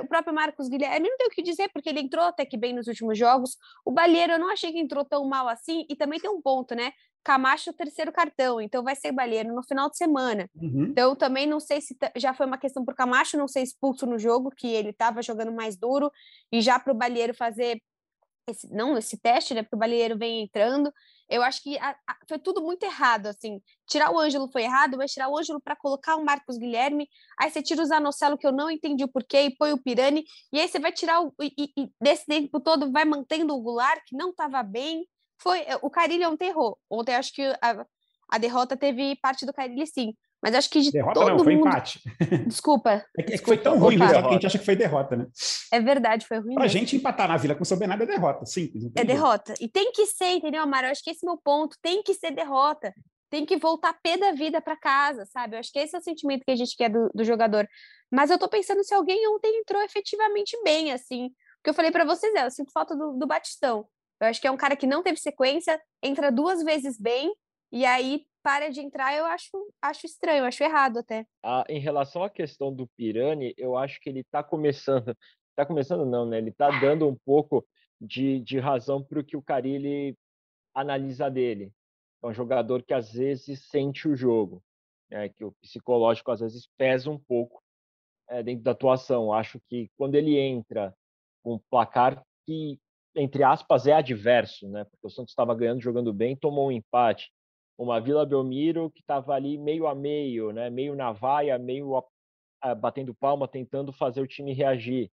[0.00, 2.72] o próprio Marcos Guilherme, não tem o que dizer, porque ele entrou até que bem
[2.72, 3.56] nos últimos jogos.
[3.84, 6.74] O Balheiro, eu não achei que entrou tão mal assim, e também tem um ponto,
[6.74, 6.92] né?
[7.24, 10.48] Camacho o terceiro cartão, então vai ser Balheiro no final de semana.
[10.54, 10.84] Uhum.
[10.90, 14.18] Então também não sei se já foi uma questão para Camacho não ser expulso no
[14.18, 16.10] jogo, que ele estava jogando mais duro,
[16.50, 17.80] e já para o Balheiro fazer
[18.48, 19.62] esse, não esse teste, né?
[19.62, 20.92] Porque o Balheiro vem entrando.
[21.28, 23.60] Eu acho que a, a, foi tudo muito errado, assim.
[23.86, 27.08] Tirar o Ângelo foi errado, mas tirar o Ângelo para colocar o Marcos Guilherme,
[27.40, 30.24] aí você tira o Zanocelo, que eu não entendi o porquê, e põe o Pirani,
[30.52, 31.32] e aí você vai tirar o.
[31.40, 35.06] E, e, desse tempo todo vai mantendo o Goulart, que não estava bem.
[35.42, 36.78] Foi, eh, o Carilli ontem errou.
[36.90, 37.84] Ontem acho que a,
[38.30, 40.14] a derrota teve parte do Carilli, sim.
[40.42, 41.68] Mas acho que de derrota todo não, foi mundo...
[41.68, 42.00] empate.
[42.48, 43.04] Desculpa.
[43.16, 43.54] É que, desculpa.
[43.54, 45.26] foi tão ruim mesmo que a gente acha que foi derrota, né?
[45.72, 46.54] É verdade, foi ruim.
[46.54, 46.78] Pra mesmo.
[46.78, 48.90] gente empatar na Vila com o São Bernardo é derrota, simples.
[48.96, 49.54] É derrota.
[49.60, 50.88] E tem que ser, entendeu, Amaro?
[50.88, 51.76] Eu acho que esse é o meu ponto.
[51.80, 52.92] Tem que ser derrota.
[53.30, 55.54] Tem que voltar pé da vida para casa, sabe?
[55.54, 57.68] Eu acho que esse é o sentimento que a gente quer do, do jogador.
[58.10, 61.26] Mas eu tô pensando se alguém ontem entrou efetivamente bem, assim.
[61.26, 63.86] O que eu falei para vocês é, eu sinto falta do, do Batistão.
[64.22, 67.34] Eu acho que é um cara que não teve sequência, entra duas vezes bem,
[67.72, 69.50] e aí para de entrar, eu acho,
[69.82, 71.26] acho estranho, acho errado até.
[71.42, 75.16] Ah, em relação à questão do Pirani, eu acho que ele está começando,
[75.50, 76.38] está começando não, né?
[76.38, 77.66] Ele está dando um pouco
[78.00, 80.16] de, de razão para o que o Carilli
[80.72, 81.72] analisa dele.
[82.22, 84.62] É um jogador que às vezes sente o jogo,
[85.10, 85.28] né?
[85.30, 87.60] que o psicológico às vezes pesa um pouco
[88.28, 89.32] é, dentro da atuação.
[89.32, 90.94] Acho que quando ele entra
[91.42, 92.78] com um placar que
[93.14, 94.84] entre aspas, é adverso, né?
[94.84, 97.30] Porque o Santos estava ganhando, jogando bem, tomou um empate.
[97.76, 100.70] Uma Vila Belmiro que estava ali meio a meio, né?
[100.70, 102.04] Meio na vaia, meio a,
[102.60, 105.10] a, batendo palma, tentando fazer o time reagir.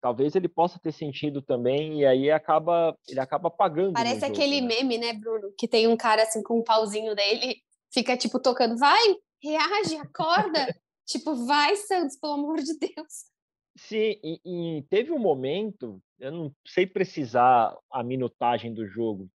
[0.00, 3.92] Talvez ele possa ter sentido também e aí acaba ele acaba pagando.
[3.92, 4.68] Parece jogo, aquele né?
[4.68, 5.52] meme, né, Bruno?
[5.58, 7.56] Que tem um cara assim com um pauzinho dele,
[7.92, 10.74] fica tipo tocando, vai, reage, acorda.
[11.06, 13.29] tipo, vai, Santos, pelo amor de Deus.
[13.76, 19.30] Sim, e, e, teve um momento, eu não sei precisar a minutagem do jogo,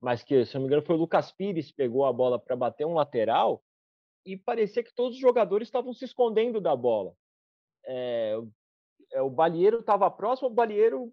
[0.00, 2.56] mas que, se não me engano, foi o Lucas Pires que pegou a bola para
[2.56, 3.62] bater um lateral
[4.24, 7.14] e parecia que todos os jogadores estavam se escondendo da bola.
[7.84, 8.36] É,
[9.12, 11.12] é, o Balieiro estava próximo, o Balieiro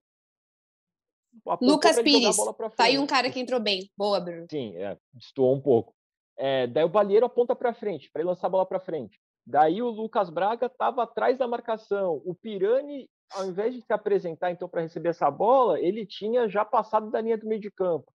[1.62, 2.38] Lucas Pires,
[2.76, 3.90] tá aí um cara que entrou bem.
[3.96, 4.48] Boa, Bruno.
[4.50, 5.94] Sim, é, destoou um pouco.
[6.38, 9.20] É, daí o Balheiro aponta para frente, para ele lançar a bola para frente.
[9.50, 12.22] Daí o Lucas Braga estava atrás da marcação.
[12.26, 16.66] O Pirani, ao invés de se apresentar então para receber essa bola, ele tinha já
[16.66, 18.12] passado da linha do meio de campo.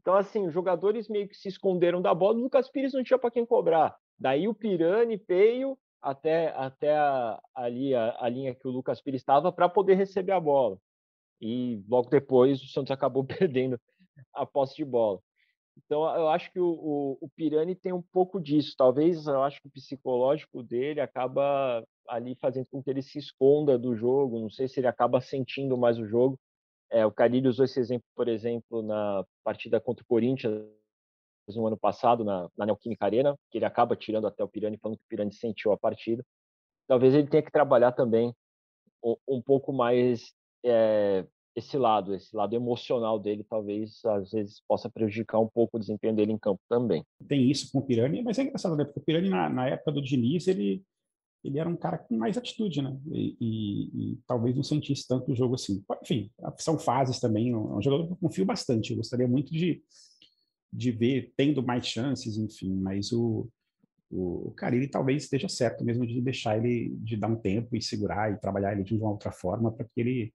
[0.00, 3.18] Então, assim, os jogadores meio que se esconderam da bola, o Lucas Pires não tinha
[3.18, 3.96] para quem cobrar.
[4.16, 9.22] Daí o Pirani, Peio, até, até a, ali a, a linha que o Lucas Pires
[9.22, 10.78] estava para poder receber a bola.
[11.40, 13.76] E logo depois o Santos acabou perdendo
[14.32, 15.20] a posse de bola.
[15.76, 18.74] Então, eu acho que o, o, o, Pirani tem um pouco disso.
[18.76, 23.78] Talvez eu acho que o psicológico dele acaba ali fazendo com que ele se esconda
[23.78, 24.40] do jogo.
[24.40, 26.38] Não sei se ele acaba sentindo mais o jogo.
[26.90, 30.52] É, o Carilho usou esse exemplo, por exemplo, na partida contra o Corinthians
[31.48, 34.98] no ano passado, na, na Neoquímica Arena, que ele acaba tirando até o Pirani, falando
[34.98, 36.24] que o Pirani sentiu a partida.
[36.86, 38.34] Talvez ele tenha que trabalhar também
[39.02, 40.32] um, um pouco mais
[40.64, 45.80] é, esse lado, esse lado emocional dele, talvez às vezes possa prejudicar um pouco o
[45.80, 47.04] desempenho dele em campo também.
[47.28, 48.84] Tem isso com o Pirani, mas é engraçado, né?
[48.84, 50.82] Porque o Pirani, na, na época do Diniz, ele,
[51.42, 52.96] ele era um cara com mais atitude, né?
[53.12, 55.82] E, e, e, talvez não sentisse tanto o jogo assim.
[56.02, 57.50] Enfim, são fases também.
[57.50, 58.90] É um jogador que eu confio bastante.
[58.92, 59.82] Eu gostaria muito de,
[60.72, 62.74] de ver tendo mais chances, enfim.
[62.76, 63.48] Mas o,
[64.08, 67.82] o, o Carilli talvez esteja certo mesmo de deixar ele, de dar um tempo e
[67.82, 70.32] segurar e trabalhar ele de uma outra forma para que ele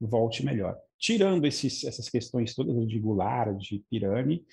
[0.00, 0.76] volte melhor.
[0.98, 4.44] Tirando esses, essas questões todas de Goulart, de Pirani,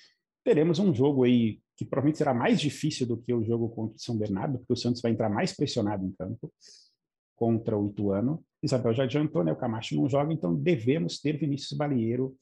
[0.44, 4.00] teremos um jogo aí que provavelmente será mais difícil do que o jogo contra o
[4.00, 6.52] São Bernardo, porque o Santos vai entrar mais pressionado em campo
[7.36, 8.44] contra o Ituano.
[8.62, 9.52] Isabel já adiantou, né?
[9.52, 12.36] O Camacho não joga, então devemos ter Vinícius Balieiro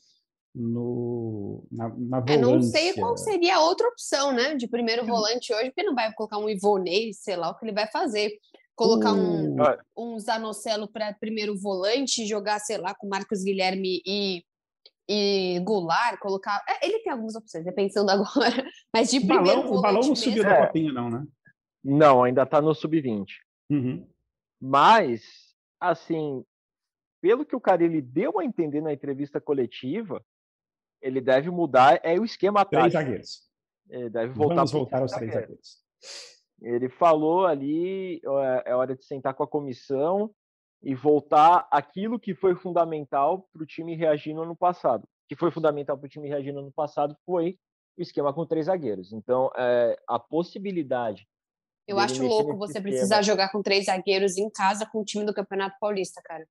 [0.54, 2.34] no, na, na volância.
[2.34, 4.54] Eu não sei qual seria a outra opção, né?
[4.54, 7.72] De primeiro volante hoje, porque não vai colocar um Ivonei, sei lá o que ele
[7.72, 8.32] vai fazer.
[8.80, 9.56] Colocar um,
[9.94, 14.42] um Zanocelo para primeiro volante, jogar, sei lá, com Marcos Guilherme e
[15.06, 16.64] e Goulart, colocar.
[16.66, 18.64] É, ele tem algumas opções, é pensando agora.
[18.94, 21.26] Mas de o primeiro balão, O balão não subiu da copinha, não, né?
[21.84, 23.26] Não, ainda está no sub-20.
[23.68, 24.08] Uhum.
[24.58, 26.42] Mas, assim,
[27.20, 30.24] pelo que o cara ele deu a entender na entrevista coletiva,
[31.02, 32.78] ele deve mudar é o esquema tático.
[32.78, 33.42] Três zagueiros.
[33.90, 35.78] Ele deve voltar Vamos voltar aos três zagueiros.
[36.62, 38.20] Ele falou ali,
[38.64, 40.30] é hora de sentar com a comissão
[40.82, 45.06] e voltar aquilo que foi fundamental para o time reagir no ano passado.
[45.28, 47.56] que foi fundamental para o time reagir no ano passado foi
[47.96, 49.12] o esquema com três zagueiros.
[49.12, 51.24] Então, é, a possibilidade.
[51.86, 52.88] Eu acho louco você esquema...
[52.88, 56.44] precisar jogar com três zagueiros em casa com o time do Campeonato Paulista, cara.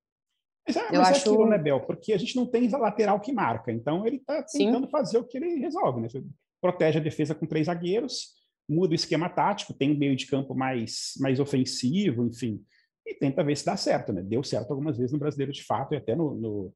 [0.66, 1.28] Mas, é, eu mas é acho...
[1.28, 1.80] é aquilo, né, Bel?
[1.80, 3.70] Porque a gente não tem lateral que marca.
[3.70, 4.90] Então, ele está tentando Sim.
[4.90, 6.00] fazer o que ele resolve.
[6.00, 6.08] Né?
[6.08, 6.24] Você
[6.60, 8.34] protege a defesa com três zagueiros,
[8.70, 12.64] muda o esquema tático, tem um meio de campo mais, mais ofensivo, enfim
[13.10, 14.22] e tenta ver se dá certo, né?
[14.22, 16.34] Deu certo algumas vezes no brasileiro de fato e até no.
[16.34, 16.74] no...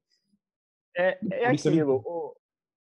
[0.97, 2.03] É, é aquilo.
[2.05, 2.37] O,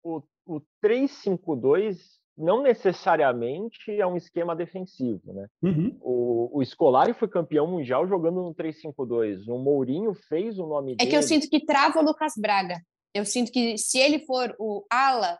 [0.03, 1.99] o, o 3-5-2
[2.37, 5.49] não necessariamente é um esquema defensivo, né?
[5.63, 5.99] Uhum.
[6.01, 9.49] O, o Scolari foi campeão mundial jogando no 3-5-2.
[9.49, 11.09] O Mourinho fez o nome é dele.
[11.09, 12.81] É que eu sinto que trava o Lucas Braga.
[13.15, 15.39] Eu sinto que se ele for o ala,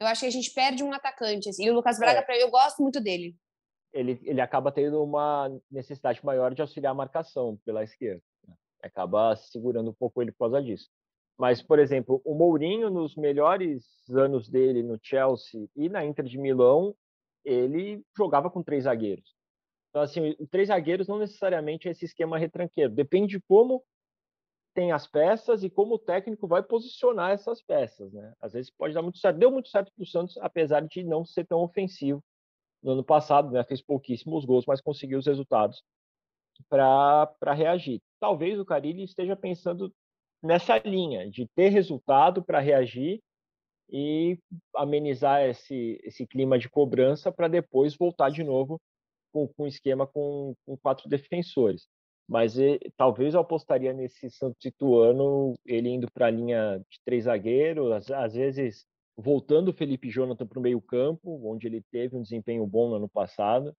[0.00, 1.48] eu acho que a gente perde um atacante.
[1.48, 1.64] Assim.
[1.64, 2.42] E o Lucas Braga, é.
[2.42, 3.36] eu gosto muito dele
[3.92, 8.22] ele, ele acaba tendo uma necessidade maior de auxiliar a marcação pela esquerda.
[8.46, 8.54] Né?
[8.82, 10.88] Acaba segurando um pouco ele por causa disso.
[11.38, 16.38] Mas, por exemplo, o Mourinho, nos melhores anos dele no Chelsea e na Inter de
[16.38, 16.94] Milão,
[17.44, 19.36] ele jogava com três zagueiros.
[19.90, 22.92] Então, assim, três zagueiros não necessariamente é esse esquema retranqueiro.
[22.92, 23.82] Depende de como
[24.78, 28.32] tem as peças e como o técnico vai posicionar essas peças, né?
[28.40, 29.36] Às vezes pode dar muito certo.
[29.36, 32.22] Deu muito certo para o Santos, apesar de não ser tão ofensivo
[32.80, 35.82] no ano passado, né, fez pouquíssimos gols, mas conseguiu os resultados
[36.68, 38.00] para reagir.
[38.20, 39.92] Talvez o Carilli esteja pensando
[40.40, 43.20] nessa linha de ter resultado para reagir
[43.90, 44.38] e
[44.76, 48.80] amenizar esse, esse clima de cobrança para depois voltar de novo
[49.32, 51.88] com, com um esquema com, com quatro defensores.
[52.28, 57.24] Mas e, talvez eu apostaria nesse Santos Ituano, ele indo para a linha de três
[57.24, 58.86] zagueiros, às, às vezes
[59.16, 63.08] voltando o Felipe Jonathan para o meio-campo, onde ele teve um desempenho bom no ano
[63.08, 63.74] passado,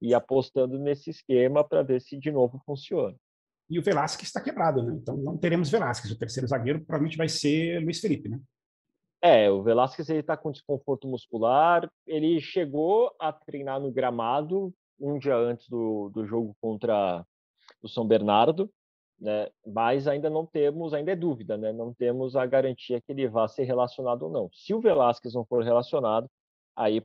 [0.00, 3.16] e apostando nesse esquema para ver se de novo funciona.
[3.68, 4.94] E o Velasquez está quebrado, né?
[4.94, 6.12] Então não teremos Velasquez.
[6.12, 8.40] O terceiro zagueiro provavelmente vai ser Luiz Felipe, né?
[9.22, 11.90] É, o Velasquez está com desconforto muscular.
[12.06, 17.24] Ele chegou a treinar no gramado um dia antes do, do jogo contra
[17.84, 18.68] o São Bernardo
[19.20, 19.48] né?
[19.66, 21.72] Mas ainda não temos, ainda é dúvida, né?
[21.72, 24.50] Não temos a garantia que ele vá ser relacionado ou não.
[24.52, 26.28] Se o Velasquez não for relacionado,
[26.76, 27.02] aí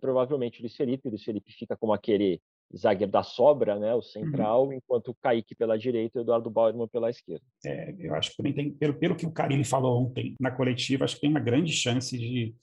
[0.00, 2.40] provavelmente o Luiz Felipe, o Luiz Felipe fica como aquele
[2.74, 4.72] zagueiro da sobra, né, o central, uhum.
[4.72, 7.44] enquanto o Kaique pela direita e o Eduardo Bauerman pela esquerda.
[7.66, 11.04] É, eu acho que também tem, pelo, pelo que o Carilli falou ontem na coletiva,
[11.04, 12.54] acho que tem uma grande chance de,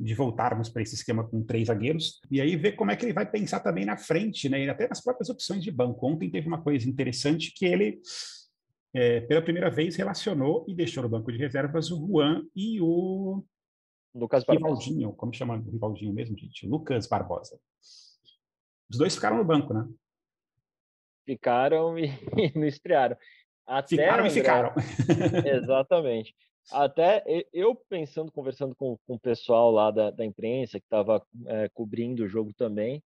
[0.00, 3.12] de voltarmos para esse esquema com três zagueiros, e aí ver como é que ele
[3.12, 6.06] vai pensar também na frente, né, e até nas próprias opções de banco.
[6.06, 8.00] Ontem teve uma coisa interessante que ele,
[8.94, 13.44] é, pela primeira vez, relacionou e deixou no banco de reservas o Juan e o
[14.14, 16.66] Lucas Rivaldinho, como chama o Rivaldinho mesmo, gente?
[16.66, 17.58] Lucas Barbosa.
[18.90, 19.86] Os dois ficaram no banco, né?
[21.26, 22.08] Ficaram e,
[22.56, 23.16] não estrearam.
[23.66, 24.74] Até, ficaram André, e ficaram.
[25.44, 26.34] Exatamente.
[26.70, 31.68] Até eu pensando, conversando com, com o pessoal lá da, da imprensa que estava é,
[31.70, 33.02] cobrindo o jogo também,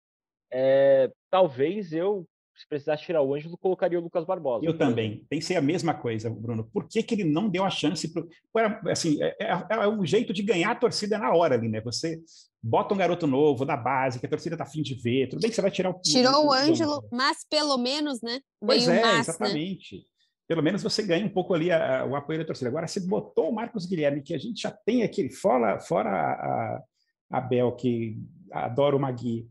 [0.51, 4.65] é, talvez eu se precisasse tirar o Ângelo, colocaria o Lucas Barbosa.
[4.65, 5.23] Eu também.
[5.29, 6.67] Pensei a mesma coisa, Bruno.
[6.73, 8.11] Por que, que ele não deu a chance?
[8.51, 11.79] Para, assim, é, é, é, um jeito de ganhar a torcida na hora ali, né?
[11.81, 12.19] Você
[12.61, 15.29] bota um garoto novo da base, que a torcida tá afim de ver.
[15.29, 16.01] Tudo bem que você vai tirar o.
[16.01, 18.39] Tirou o, o Ângelo, mas pelo menos, né?
[18.59, 19.19] Pois é, mas, né?
[19.19, 19.95] exatamente.
[19.97, 20.01] Né?
[20.47, 22.69] Pelo menos você ganha um pouco ali a, a, o apoio da torcida.
[22.69, 26.83] Agora, você botou o Marcos Guilherme, que a gente já tem aquele, fora, fora a,
[27.29, 28.17] a Bel, que
[28.51, 29.49] adora o Magui,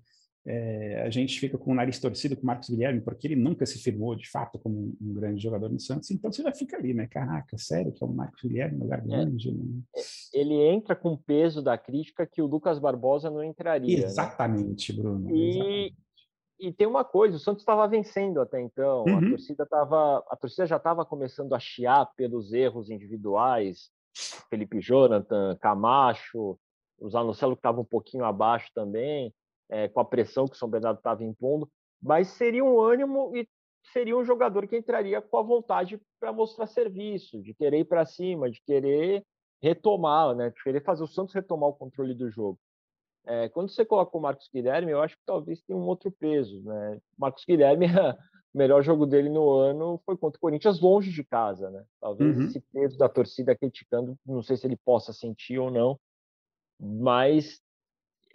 [0.48, 3.66] é, a gente fica com o nariz torcido com o Marcos Guilherme, porque ele nunca
[3.66, 6.76] se firmou de fato como um, um, grande jogador no Santos, então você já fica
[6.76, 7.08] ali, né?
[7.08, 9.16] Caraca, sério que é o Marcos Guilherme no lugar do é.
[9.16, 9.56] Ângelo?
[9.56, 9.80] Né?
[9.96, 10.00] É,
[10.40, 13.98] ele entra com o peso da crítica que o Lucas Barbosa não entraria.
[13.98, 14.04] Né?
[14.04, 15.02] Exatamente, né?
[15.02, 15.34] Bruno.
[15.34, 15.96] E, exatamente.
[16.58, 19.18] E tem uma coisa, o Santos estava vencendo até então, uhum.
[19.18, 23.90] a torcida tava, a torcida já estava começando a chiar pelos erros individuais,
[24.48, 26.58] Felipe Jonathan, Camacho,
[26.98, 29.34] o Zanocelo que estava um pouquinho abaixo também
[29.68, 33.48] é, com a pressão que o São Bernardo estava impondo, mas seria um ânimo e
[33.92, 38.04] seria um jogador que entraria com a vontade para mostrar serviço, de querer ir para
[38.04, 39.24] cima, de querer
[39.62, 42.58] retomar, né, de querer fazer o Santos retomar o controle do jogo.
[43.26, 46.62] É, quando você coloca o Marcos Guilherme, eu acho que talvez tenha um outro peso.
[46.62, 47.00] Né?
[47.18, 47.86] Marcos Guilherme,
[48.54, 51.68] o melhor jogo dele no ano foi contra o Corinthians, longe de casa.
[51.70, 51.84] Né?
[52.00, 52.44] Talvez uhum.
[52.44, 55.98] esse peso da torcida criticando, não sei se ele possa sentir ou não,
[56.78, 57.60] mas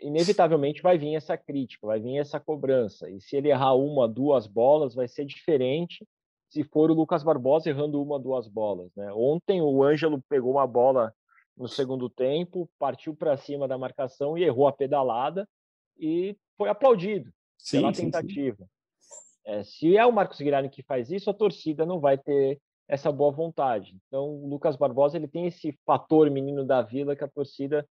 [0.02, 3.10] inevitavelmente vai vir essa crítica, vai vir essa cobrança.
[3.10, 6.06] E se ele errar uma, duas bolas, vai ser diferente
[6.50, 8.94] se for o Lucas Barbosa errando uma, duas bolas.
[8.96, 9.10] Né?
[9.14, 11.14] Ontem o Ângelo pegou uma bola
[11.56, 15.48] no segundo tempo, partiu para cima da marcação e errou a pedalada
[15.98, 18.64] e foi aplaudido sim, pela tentativa.
[18.64, 19.52] Sim, sim.
[19.52, 23.12] É, se é o Marcos Guilherme que faz isso, a torcida não vai ter essa
[23.12, 23.98] boa vontade.
[24.08, 27.88] Então, o Lucas Barbosa ele tem esse fator menino da vila que a torcida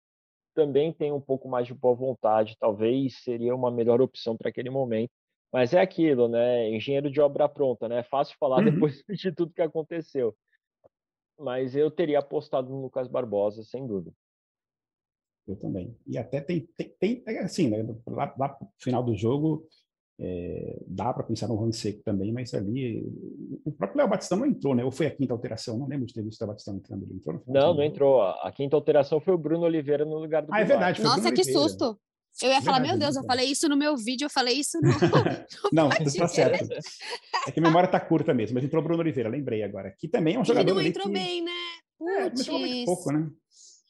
[0.54, 4.70] também tem um pouco mais de boa vontade, talvez seria uma melhor opção para aquele
[4.70, 5.12] momento.
[5.52, 6.70] Mas é aquilo, né?
[6.70, 8.00] Engenheiro de obra pronta, né?
[8.00, 8.72] É fácil falar uhum.
[8.72, 10.36] depois de tudo que aconteceu.
[11.40, 14.12] Mas eu teria apostado no Lucas Barbosa, sem dúvida.
[15.48, 15.96] Eu também.
[16.06, 17.84] E até tem, tem, tem é assim, né?
[18.06, 19.66] Lá, lá no final do jogo,
[20.20, 23.02] é, dá para pensar no Juan Seco também, mas ali
[23.64, 24.84] o próprio Léo Batistão não entrou, né?
[24.84, 25.78] Ou foi a quinta alteração?
[25.78, 27.04] Não lembro de ter visto o Léo Batistão entrando.
[27.04, 27.42] Ele entrou?
[27.48, 28.22] Não, não entrou.
[28.22, 30.54] A quinta alteração foi o Bruno Oliveira no lugar do.
[30.54, 31.02] Ah, é verdade.
[31.02, 31.98] Nossa, que susto!
[32.42, 34.90] Eu ia falar, meu Deus, eu falei isso no meu vídeo, eu falei isso no.
[35.74, 36.70] não, está certo.
[37.48, 39.94] É que a memória está curta mesmo, mas entrou o Bruno Oliveira, lembrei agora.
[39.98, 40.72] Que também é um jogador.
[40.72, 41.14] Ele não entrou que...
[41.14, 41.52] bem, né?
[42.02, 43.30] É, mas jogou muito pouco, né?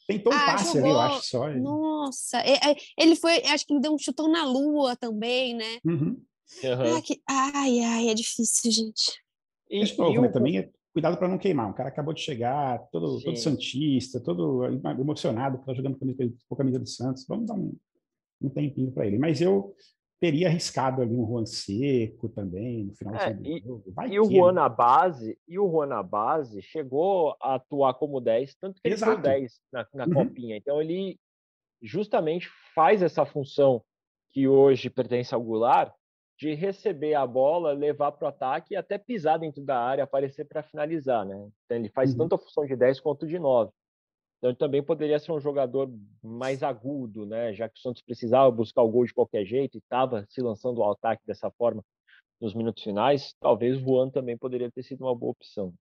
[0.08, 0.82] Tentou um ah, passe jogou...
[0.82, 1.50] ali, eu acho só.
[1.50, 5.78] Nossa, é, é, ele foi, acho que ele deu um chutão na lua também, né?
[5.86, 6.20] Uhum.
[6.64, 6.96] Uhum.
[6.96, 7.22] Ai, que...
[7.30, 9.22] ai, ai, é difícil, gente.
[9.70, 11.70] E, de novo, né, também é cuidado para não queimar.
[11.70, 14.66] Um cara acabou de chegar, todo, todo santista, todo
[15.00, 17.26] emocionado, está jogando com a camisa do Santos.
[17.28, 17.76] Vamos dar um,
[18.42, 19.18] um tempinho para ele.
[19.18, 19.76] Mas eu
[20.20, 23.92] teria arriscado ali um Juan Seco também no final é, do e, jogo.
[23.94, 28.20] Vai e o Juan na base, e o Juan na base chegou a atuar como
[28.20, 29.14] 10, tanto que ele Exato.
[29.14, 30.14] foi 10 na, na uhum.
[30.14, 30.58] copinha.
[30.58, 31.18] Então ele
[31.82, 33.82] justamente faz essa função
[34.32, 35.94] que hoje pertence ao Goulart,
[36.38, 40.46] de receber a bola, levar para o ataque e até pisar dentro da área, aparecer
[40.46, 41.36] para finalizar, né?
[41.66, 42.20] Então, ele faz uhum.
[42.20, 43.72] tanto a função de 10 quanto de 9.
[44.40, 47.54] Então ele também poderia ser um jogador mais agudo, né?
[47.54, 50.82] Já que o Santos precisava buscar o gol de qualquer jeito e estava se lançando
[50.82, 51.84] ao ataque dessa forma
[52.40, 55.74] nos minutos finais, talvez o Juan também poderia ter sido uma boa opção.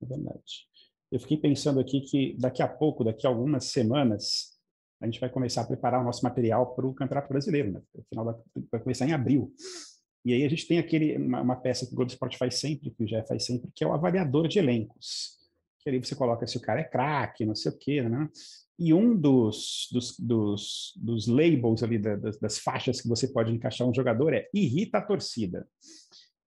[0.00, 0.68] É verdade.
[1.10, 4.56] Eu fiquei pensando aqui que daqui a pouco, daqui a algumas semanas,
[5.00, 7.82] a gente vai começar a preparar o nosso material para o Campeonato Brasileiro, né?
[7.94, 8.38] O final da,
[8.70, 9.52] vai começar em abril.
[10.24, 12.90] E aí a gente tem aquele uma, uma, peça que o Globo Esporte faz sempre,
[12.90, 15.35] que o Jeff faz sempre, que é o avaliador de elencos.
[15.86, 18.28] Que ali você coloca se o cara é craque, não sei o quê, né?
[18.76, 23.86] E um dos, dos, dos, dos labels ali, das, das faixas que você pode encaixar
[23.86, 25.64] um jogador é irrita a torcida.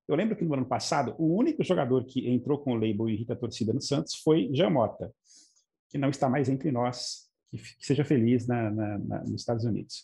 [0.09, 3.31] Eu lembro que no ano passado, o único jogador que entrou com o label irrita
[3.31, 5.09] a torcida no Santos foi Jamota,
[5.89, 9.63] que não está mais entre nós, que, que seja feliz na, na, na, nos Estados
[9.63, 10.03] Unidos.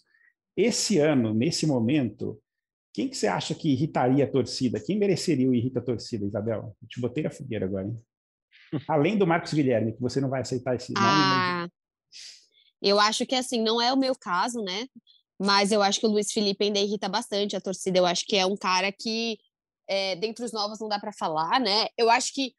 [0.56, 2.42] Esse ano, nesse momento,
[2.94, 4.80] Quem que você acha que irritaria a torcida?
[4.80, 6.74] Quem mereceria o irrita a torcida, Isabel?
[6.82, 8.00] Eu te botei na fogueira agora, hein?
[8.88, 11.06] Além do Marcos Guilherme, que você não vai aceitar esse nome.
[11.08, 11.68] Ah.
[12.82, 14.88] Eu acho que, assim, não é o meu caso, né?
[15.40, 17.98] Mas eu acho que o Luiz Felipe ainda irrita bastante a torcida.
[17.98, 19.38] Eu acho que é um cara que,
[19.88, 21.88] é, dentre os novos, não dá para falar, né?
[21.98, 22.54] Eu acho que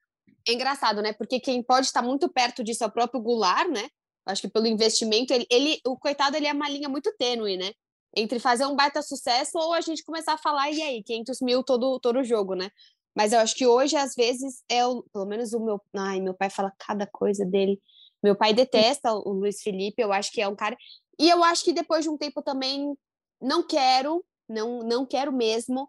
[0.46, 1.12] é engraçado, né?
[1.12, 3.88] Porque quem pode estar muito perto disso é o próprio Goulart, né?
[4.26, 7.72] Acho que pelo investimento, ele, ele, o coitado, ele é uma linha muito tênue, né?
[8.14, 11.62] Entre fazer um baita sucesso ou a gente começar a falar, e aí, 500 mil
[11.62, 12.70] todo, todo jogo, né?
[13.16, 15.80] Mas eu acho que hoje, às vezes, é o, pelo menos o meu.
[15.96, 17.80] Ai, meu pai fala cada coisa dele.
[18.22, 20.76] Meu pai detesta o Luiz Felipe, eu acho que é um cara.
[21.18, 22.94] E eu acho que depois de um tempo também
[23.40, 25.88] não quero, não, não quero mesmo.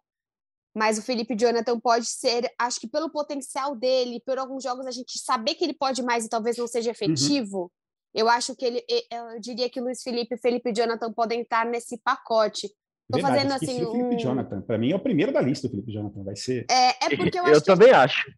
[0.74, 4.92] Mas o Felipe Jonathan pode ser, acho que pelo potencial dele, por alguns jogos a
[4.92, 6.92] gente saber que ele pode mais e talvez não seja uhum.
[6.92, 7.62] efetivo.
[7.64, 7.70] Uhum.
[8.14, 11.98] Eu acho que ele, eu diria que Luiz Felipe e Felipe Jonathan podem estar nesse
[11.98, 12.72] pacote.
[13.10, 13.84] Tô Verdade, fazendo assim.
[13.84, 14.20] O Felipe um...
[14.20, 14.62] Jonathan.
[14.62, 16.24] Para mim é o primeiro da lista, o Felipe Jonathan.
[16.24, 16.66] Vai ser.
[16.70, 18.30] É, é porque eu, eu também acho.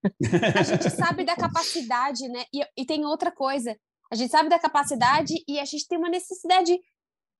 [0.55, 2.43] A gente sabe da capacidade, né?
[2.53, 3.75] E, e tem outra coisa.
[4.11, 6.79] A gente sabe da capacidade e a gente tem uma necessidade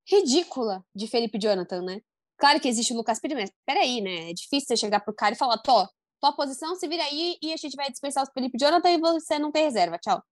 [0.08, 2.00] ridícula de Felipe Jonathan, né?
[2.38, 4.30] Claro que existe o Lucas Pires, mas peraí, né?
[4.30, 5.86] É difícil você chegar pro cara e falar, Tô,
[6.20, 9.38] tua posição, se vira aí e a gente vai dispensar o Felipe Jonathan e você
[9.38, 10.22] não tem reserva, tchau.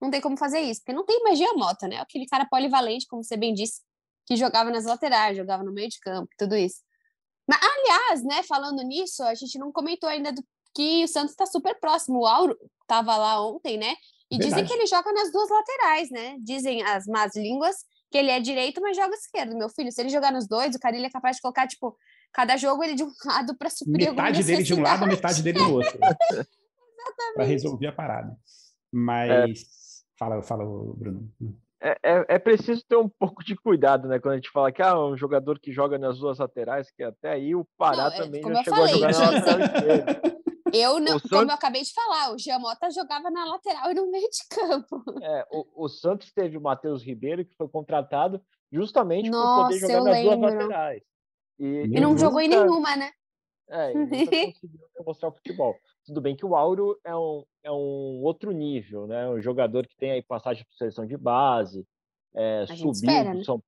[0.00, 1.96] Não tem como fazer isso, porque não tem magia mota, né?
[1.96, 3.80] Aquele cara polivalente, como você bem disse,
[4.26, 6.80] que jogava nas laterais, jogava no meio de campo, tudo isso.
[7.48, 10.42] Mas, aliás, né, falando nisso, a gente não comentou ainda do
[10.74, 12.20] que o Santos está super próximo.
[12.20, 13.94] O Auro estava lá ontem, né?
[14.30, 14.50] E Verdade.
[14.50, 16.36] dizem que ele joga nas duas laterais, né?
[16.40, 17.76] Dizem as más línguas
[18.10, 19.56] que ele é direito, mas joga esquerdo.
[19.56, 21.96] Meu filho, se ele jogar nos dois, o cara ele é capaz de colocar, tipo,
[22.32, 25.58] cada jogo ele de um lado para suprir Metade dele de um lado, metade dele
[25.58, 25.98] do outro.
[26.00, 27.34] Exatamente.
[27.34, 28.36] Para resolver a parada.
[28.92, 29.30] Mas.
[29.60, 29.74] É.
[30.16, 31.28] Fala, fala, Bruno.
[31.84, 34.18] É, é, é, preciso ter um pouco de cuidado, né?
[34.18, 37.32] Quando a gente fala que ah, um jogador que joga nas duas laterais, que até
[37.32, 40.34] aí o Pará não, é, também já chegou falei, a jogar na lateral esquerda.
[40.72, 41.30] Eu não, Santos...
[41.30, 45.04] como eu acabei de falar, o Giamota jogava na lateral e no meio de campo.
[45.22, 48.42] É, o, o Santos teve o Matheus Ribeiro, que foi contratado
[48.72, 50.36] justamente para poder jogar nas lembro.
[50.38, 51.02] duas laterais.
[51.58, 53.12] E, e não jogou em nenhuma, né?
[53.68, 54.10] É, e nunca
[54.52, 55.74] conseguiu demonstrar o futebol.
[56.04, 59.28] Tudo bem que o Auro é um, é um outro nível, né?
[59.28, 61.86] Um jogador que tem aí passagem por seleção de base,
[62.34, 63.44] é, subiu, espera, né?
[63.44, 63.62] São,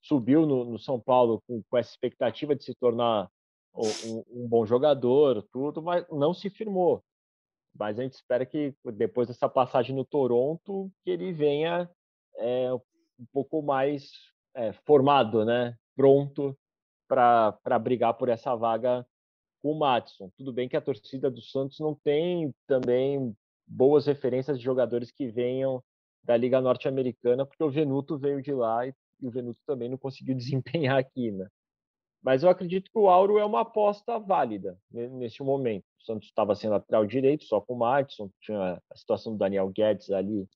[0.00, 3.28] subiu no, no, São Paulo com, com essa expectativa de se tornar
[3.74, 7.02] um, um, bom jogador, tudo, mas não se firmou.
[7.74, 11.90] Mas a gente espera que depois dessa passagem no Toronto, que ele venha
[12.36, 14.10] é, um pouco mais
[14.54, 15.76] é, formado, né?
[15.94, 16.56] Pronto
[17.08, 19.06] para brigar por essa vaga
[19.62, 20.30] com o Matson.
[20.36, 23.34] Tudo bem que a torcida do Santos não tem também
[23.66, 25.82] boas referências de jogadores que venham
[26.22, 30.34] da Liga Norte-Americana, porque o Venuto veio de lá e, o Venuto também não conseguiu
[30.36, 31.46] desempenhar aqui, né?
[32.22, 35.84] Mas eu acredito que o Auro é uma aposta válida nesse momento.
[36.00, 39.68] O Santos estava sem lateral direito, só com o Matson, tinha a situação do Daniel
[39.70, 40.48] Guedes ali,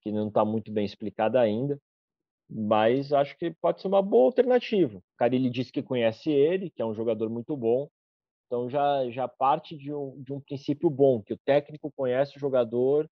[0.00, 1.78] que não está muito bem explicada ainda,
[2.48, 4.98] mas acho que pode ser uma boa alternativa.
[4.98, 7.90] O Carilli disse que conhece ele, que é um jogador muito bom,
[8.52, 12.38] então já, já parte de um, de um princípio bom, que o técnico conhece o
[12.38, 13.08] jogador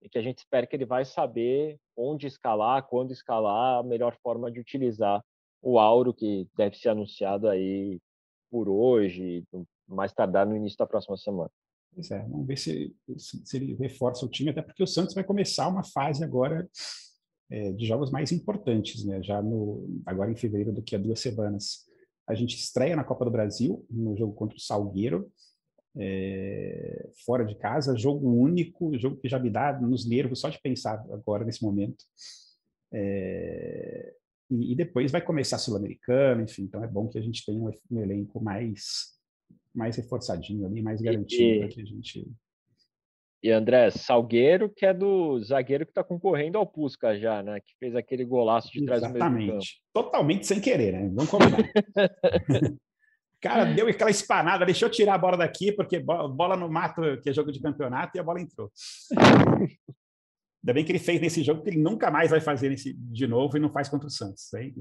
[0.00, 4.16] e que a gente espera que ele vai saber onde escalar, quando escalar, a melhor
[4.22, 5.22] forma de utilizar
[5.60, 8.00] o Auro, que deve ser anunciado aí
[8.50, 9.44] por hoje,
[9.86, 11.50] mais tardar no início da próxima semana.
[11.92, 15.22] Pois é, vamos ver se, se ele reforça o time, até porque o Santos vai
[15.22, 16.66] começar uma fase agora
[17.50, 19.22] é, de jogos mais importantes, né?
[19.22, 21.87] Já no, agora em fevereiro, daqui a duas semanas,
[22.28, 25.32] a gente estreia na Copa do Brasil, no jogo contra o Salgueiro,
[25.96, 30.60] é, fora de casa, jogo único, jogo que já me dá nos nervos só de
[30.60, 32.04] pensar agora nesse momento.
[32.92, 34.14] É,
[34.50, 37.60] e, e, depois vai começar a Sul-Americana, enfim, então é bom que a gente tenha
[37.60, 39.18] um, um elenco mais,
[39.74, 42.30] mais reforçadinho ali, mais garantido para que a gente.
[43.42, 47.60] E André, Salgueiro, que é do zagueiro que está concorrendo ao Pusca já, né?
[47.60, 49.46] Que fez aquele golaço de trás Exatamente.
[49.46, 49.58] do meio.
[49.92, 51.08] Totalmente sem querer, né?
[51.14, 51.58] Vamos combinar.
[53.40, 57.30] cara deu aquela espanada, deixa eu tirar a bola daqui, porque bola no mato, que
[57.30, 58.70] é jogo de campeonato, e a bola entrou.
[60.60, 63.26] Ainda bem que ele fez nesse jogo, que ele nunca mais vai fazer nesse, de
[63.26, 64.52] novo e não faz contra o Santos.
[64.54, 64.74] Hein?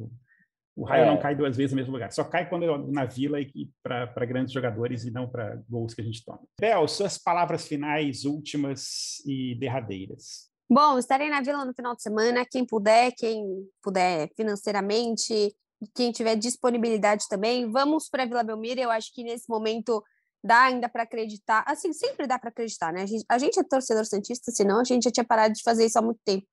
[0.77, 1.07] O raio é.
[1.07, 2.11] não cai duas vezes no mesmo lugar.
[2.11, 6.01] Só cai quando é na vila e para grandes jogadores e não para gols que
[6.01, 6.39] a gente toma.
[6.61, 10.51] Bel, suas palavras finais, últimas e derradeiras.
[10.69, 12.45] Bom, estarei na vila no final de semana.
[12.45, 13.43] Quem puder, quem
[13.81, 15.51] puder financeiramente,
[15.95, 18.79] quem tiver disponibilidade também, vamos para a Vila Belmiro.
[18.79, 20.03] Eu acho que nesse momento
[20.43, 21.63] dá ainda para acreditar.
[21.65, 23.01] Assim, sempre dá para acreditar, né?
[23.01, 25.87] A gente, a gente é torcedor santista, senão a gente já tinha parado de fazer
[25.87, 26.45] isso há muito tempo.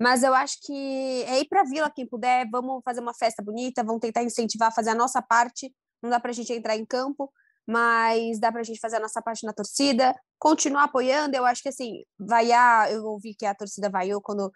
[0.00, 3.42] Mas eu acho que é ir para a Vila quem puder, vamos fazer uma festa
[3.42, 5.72] bonita, vamos tentar incentivar, fazer a nossa parte,
[6.02, 7.32] não dá para a gente entrar em campo,
[7.66, 11.36] mas dá para a gente fazer a nossa parte na torcida, continuar apoiando.
[11.36, 14.52] Eu acho que assim, vaiar, eu ouvi que a torcida vaiou quando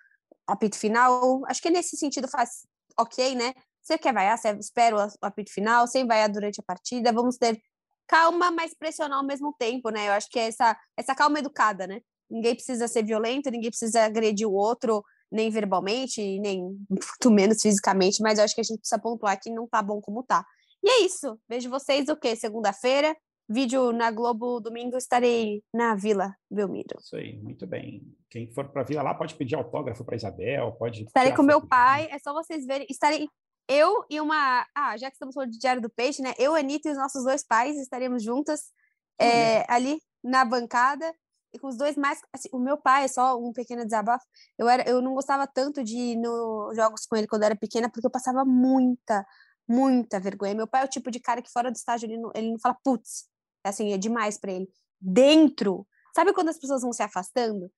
[0.46, 2.66] apito final, acho que nesse sentido faz
[2.98, 3.54] ok, né?
[3.82, 7.60] Você quer vaiar, você espera o apito final, sem vaiar durante a partida, vamos ter
[8.06, 10.08] calma, mas pressionar ao mesmo tempo, né?
[10.08, 12.00] Eu acho que é essa, essa calma educada, né?
[12.30, 18.22] Ninguém precisa ser violento, ninguém precisa agredir o outro, nem verbalmente, nem muito menos fisicamente,
[18.22, 20.44] mas eu acho que a gente precisa pontuar que não tá bom como tá.
[20.82, 21.38] E é isso.
[21.48, 22.36] Vejo vocês o quê?
[22.36, 23.16] Segunda-feira.
[23.50, 26.98] Vídeo na Globo domingo, estarei na Vila Belmiro.
[27.00, 28.02] Isso aí, muito bem.
[28.28, 31.04] Quem for para a Vila lá pode pedir autógrafo para Isabel, pode.
[31.04, 32.86] Estarei com meu pai, é só vocês verem.
[32.90, 33.26] Estarei
[33.66, 34.66] eu e uma.
[34.74, 36.34] Ah, já que estamos falando de Diário do Peixe, né?
[36.38, 38.70] Eu, Anitta e os nossos dois pais estaremos juntas
[39.18, 41.10] é, ali na bancada
[41.56, 42.20] com os dois mais.
[42.32, 44.24] Assim, o meu pai, é só um pequeno desabafo.
[44.58, 47.56] Eu, era, eu não gostava tanto de ir nos jogos com ele quando eu era
[47.56, 49.24] pequena, porque eu passava muita,
[49.66, 50.54] muita vergonha.
[50.54, 52.58] Meu pai é o tipo de cara que fora do estádio ele não, ele não
[52.58, 53.28] fala putz,
[53.64, 54.68] assim, é demais para ele.
[55.00, 57.70] Dentro, sabe quando as pessoas vão se afastando?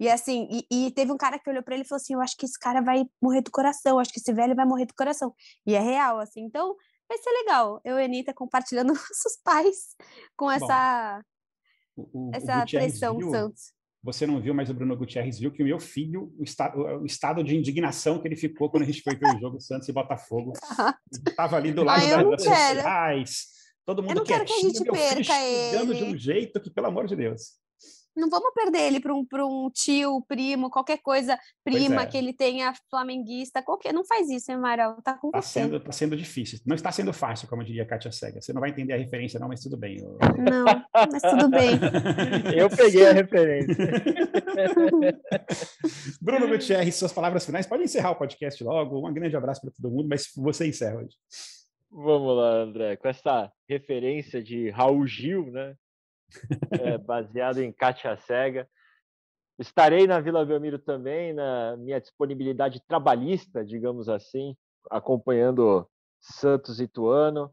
[0.00, 2.20] E assim, e, e teve um cara que olhou para ele e falou assim: Eu
[2.20, 4.94] acho que esse cara vai morrer do coração, acho que esse velho vai morrer do
[4.94, 5.34] coração.
[5.66, 6.40] E é real, assim.
[6.40, 6.74] Então,
[7.08, 7.80] vai ser legal.
[7.84, 9.96] Eu e a Anitta compartilhando nossos pais
[10.36, 11.22] com essa, Bom,
[12.12, 13.72] o, essa o pressão viu, Santos.
[14.02, 17.04] Você não viu, mas o Bruno Gutierrez viu que o meu filho, o estado, o
[17.04, 19.92] estado de indignação que ele ficou quando a gente foi ver o jogo Santos e
[19.92, 20.52] Botafogo.
[21.26, 23.46] Estava ali do lado ah, das redes sociais,
[23.84, 25.94] todo mundo quietinho, que a gente filho ele.
[25.94, 27.58] de um jeito que, pelo amor de Deus
[28.16, 32.06] não vamos perder ele para um, um tio, primo, qualquer coisa, prima é.
[32.06, 33.92] que ele tenha flamenguista, qualquer.
[33.92, 35.00] Não faz isso, hein, Amaral?
[35.02, 35.60] Tá com tá você.
[35.60, 36.58] Sendo, tá sendo difícil.
[36.66, 38.40] Não está sendo fácil, como diria a Kátia Cega.
[38.40, 39.98] Você não vai entender a referência, não, mas tudo bem.
[39.98, 40.18] Eu...
[40.36, 41.78] Não, mas tudo bem.
[42.56, 43.76] Eu peguei a referência.
[46.20, 47.66] Bruno Gutierrez, suas palavras finais.
[47.66, 49.08] Pode encerrar o podcast logo.
[49.08, 51.16] Um grande abraço para todo mundo, mas você encerra hoje.
[51.90, 52.96] Vamos lá, André.
[52.96, 55.74] Com essa referência de Raul Gil, né?
[56.80, 58.68] É, baseado em Kátia Cega.
[59.58, 64.56] Estarei na Vila Belmiro também, na minha disponibilidade trabalhista, digamos assim,
[64.90, 65.88] acompanhando
[66.20, 67.52] Santos e Tuano.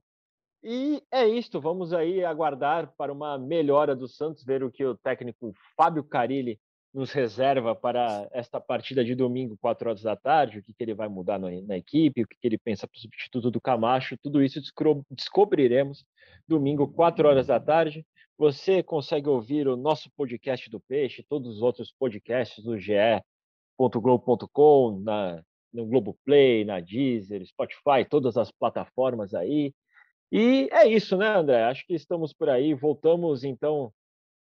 [0.63, 4.95] E é isto, vamos aí aguardar para uma melhora do Santos, ver o que o
[4.97, 6.59] técnico Fábio Carilli
[6.95, 10.93] nos reserva para esta partida de domingo, 4 horas da tarde, o que, que ele
[10.93, 14.17] vai mudar na, na equipe, o que, que ele pensa para o substituto do Camacho,
[14.17, 14.61] tudo isso
[15.11, 16.05] descobriremos
[16.47, 18.05] domingo, 4 horas da tarde.
[18.37, 23.29] Você consegue ouvir o nosso podcast do Peixe, todos os outros podcasts do ge.globo.com,
[24.99, 25.41] na,
[25.73, 29.73] no Globoplay, na Deezer, Spotify, todas as plataformas aí.
[30.29, 31.63] E é isso, né, André?
[31.63, 32.73] Acho que estamos por aí.
[32.73, 33.89] Voltamos, então,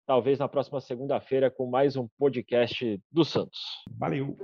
[0.07, 3.59] talvez na próxima segunda-feira, com mais um podcast do Santos.
[3.99, 4.35] Valeu!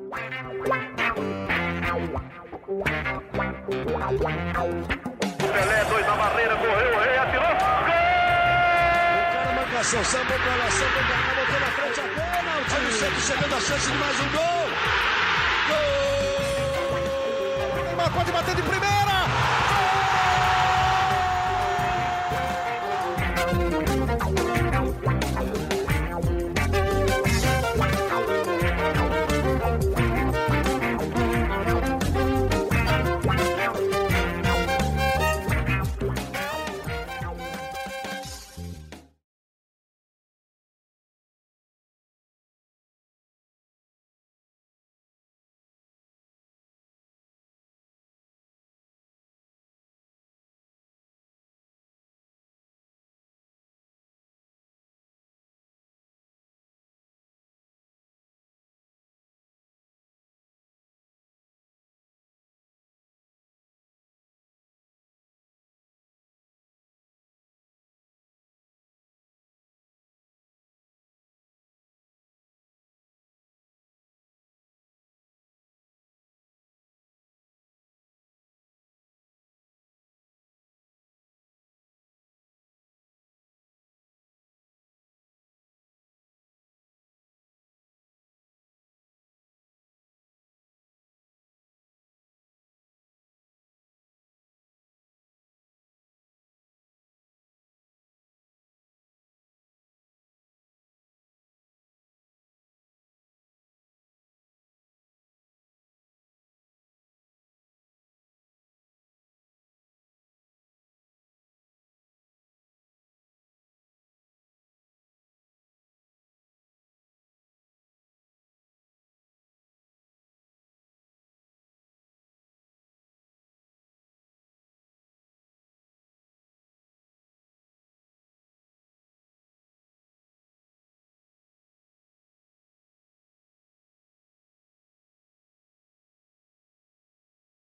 [5.40, 7.19] Pelé, dois na barreira, correu, rei!
[9.80, 12.76] Marcação, sambou pra lá, sambou botou na frente a pênalti.
[12.76, 14.70] Olha o Santos chegando a chance de mais um gol.
[17.78, 17.84] Gol!
[17.86, 18.99] Neymar pode bater de primeira.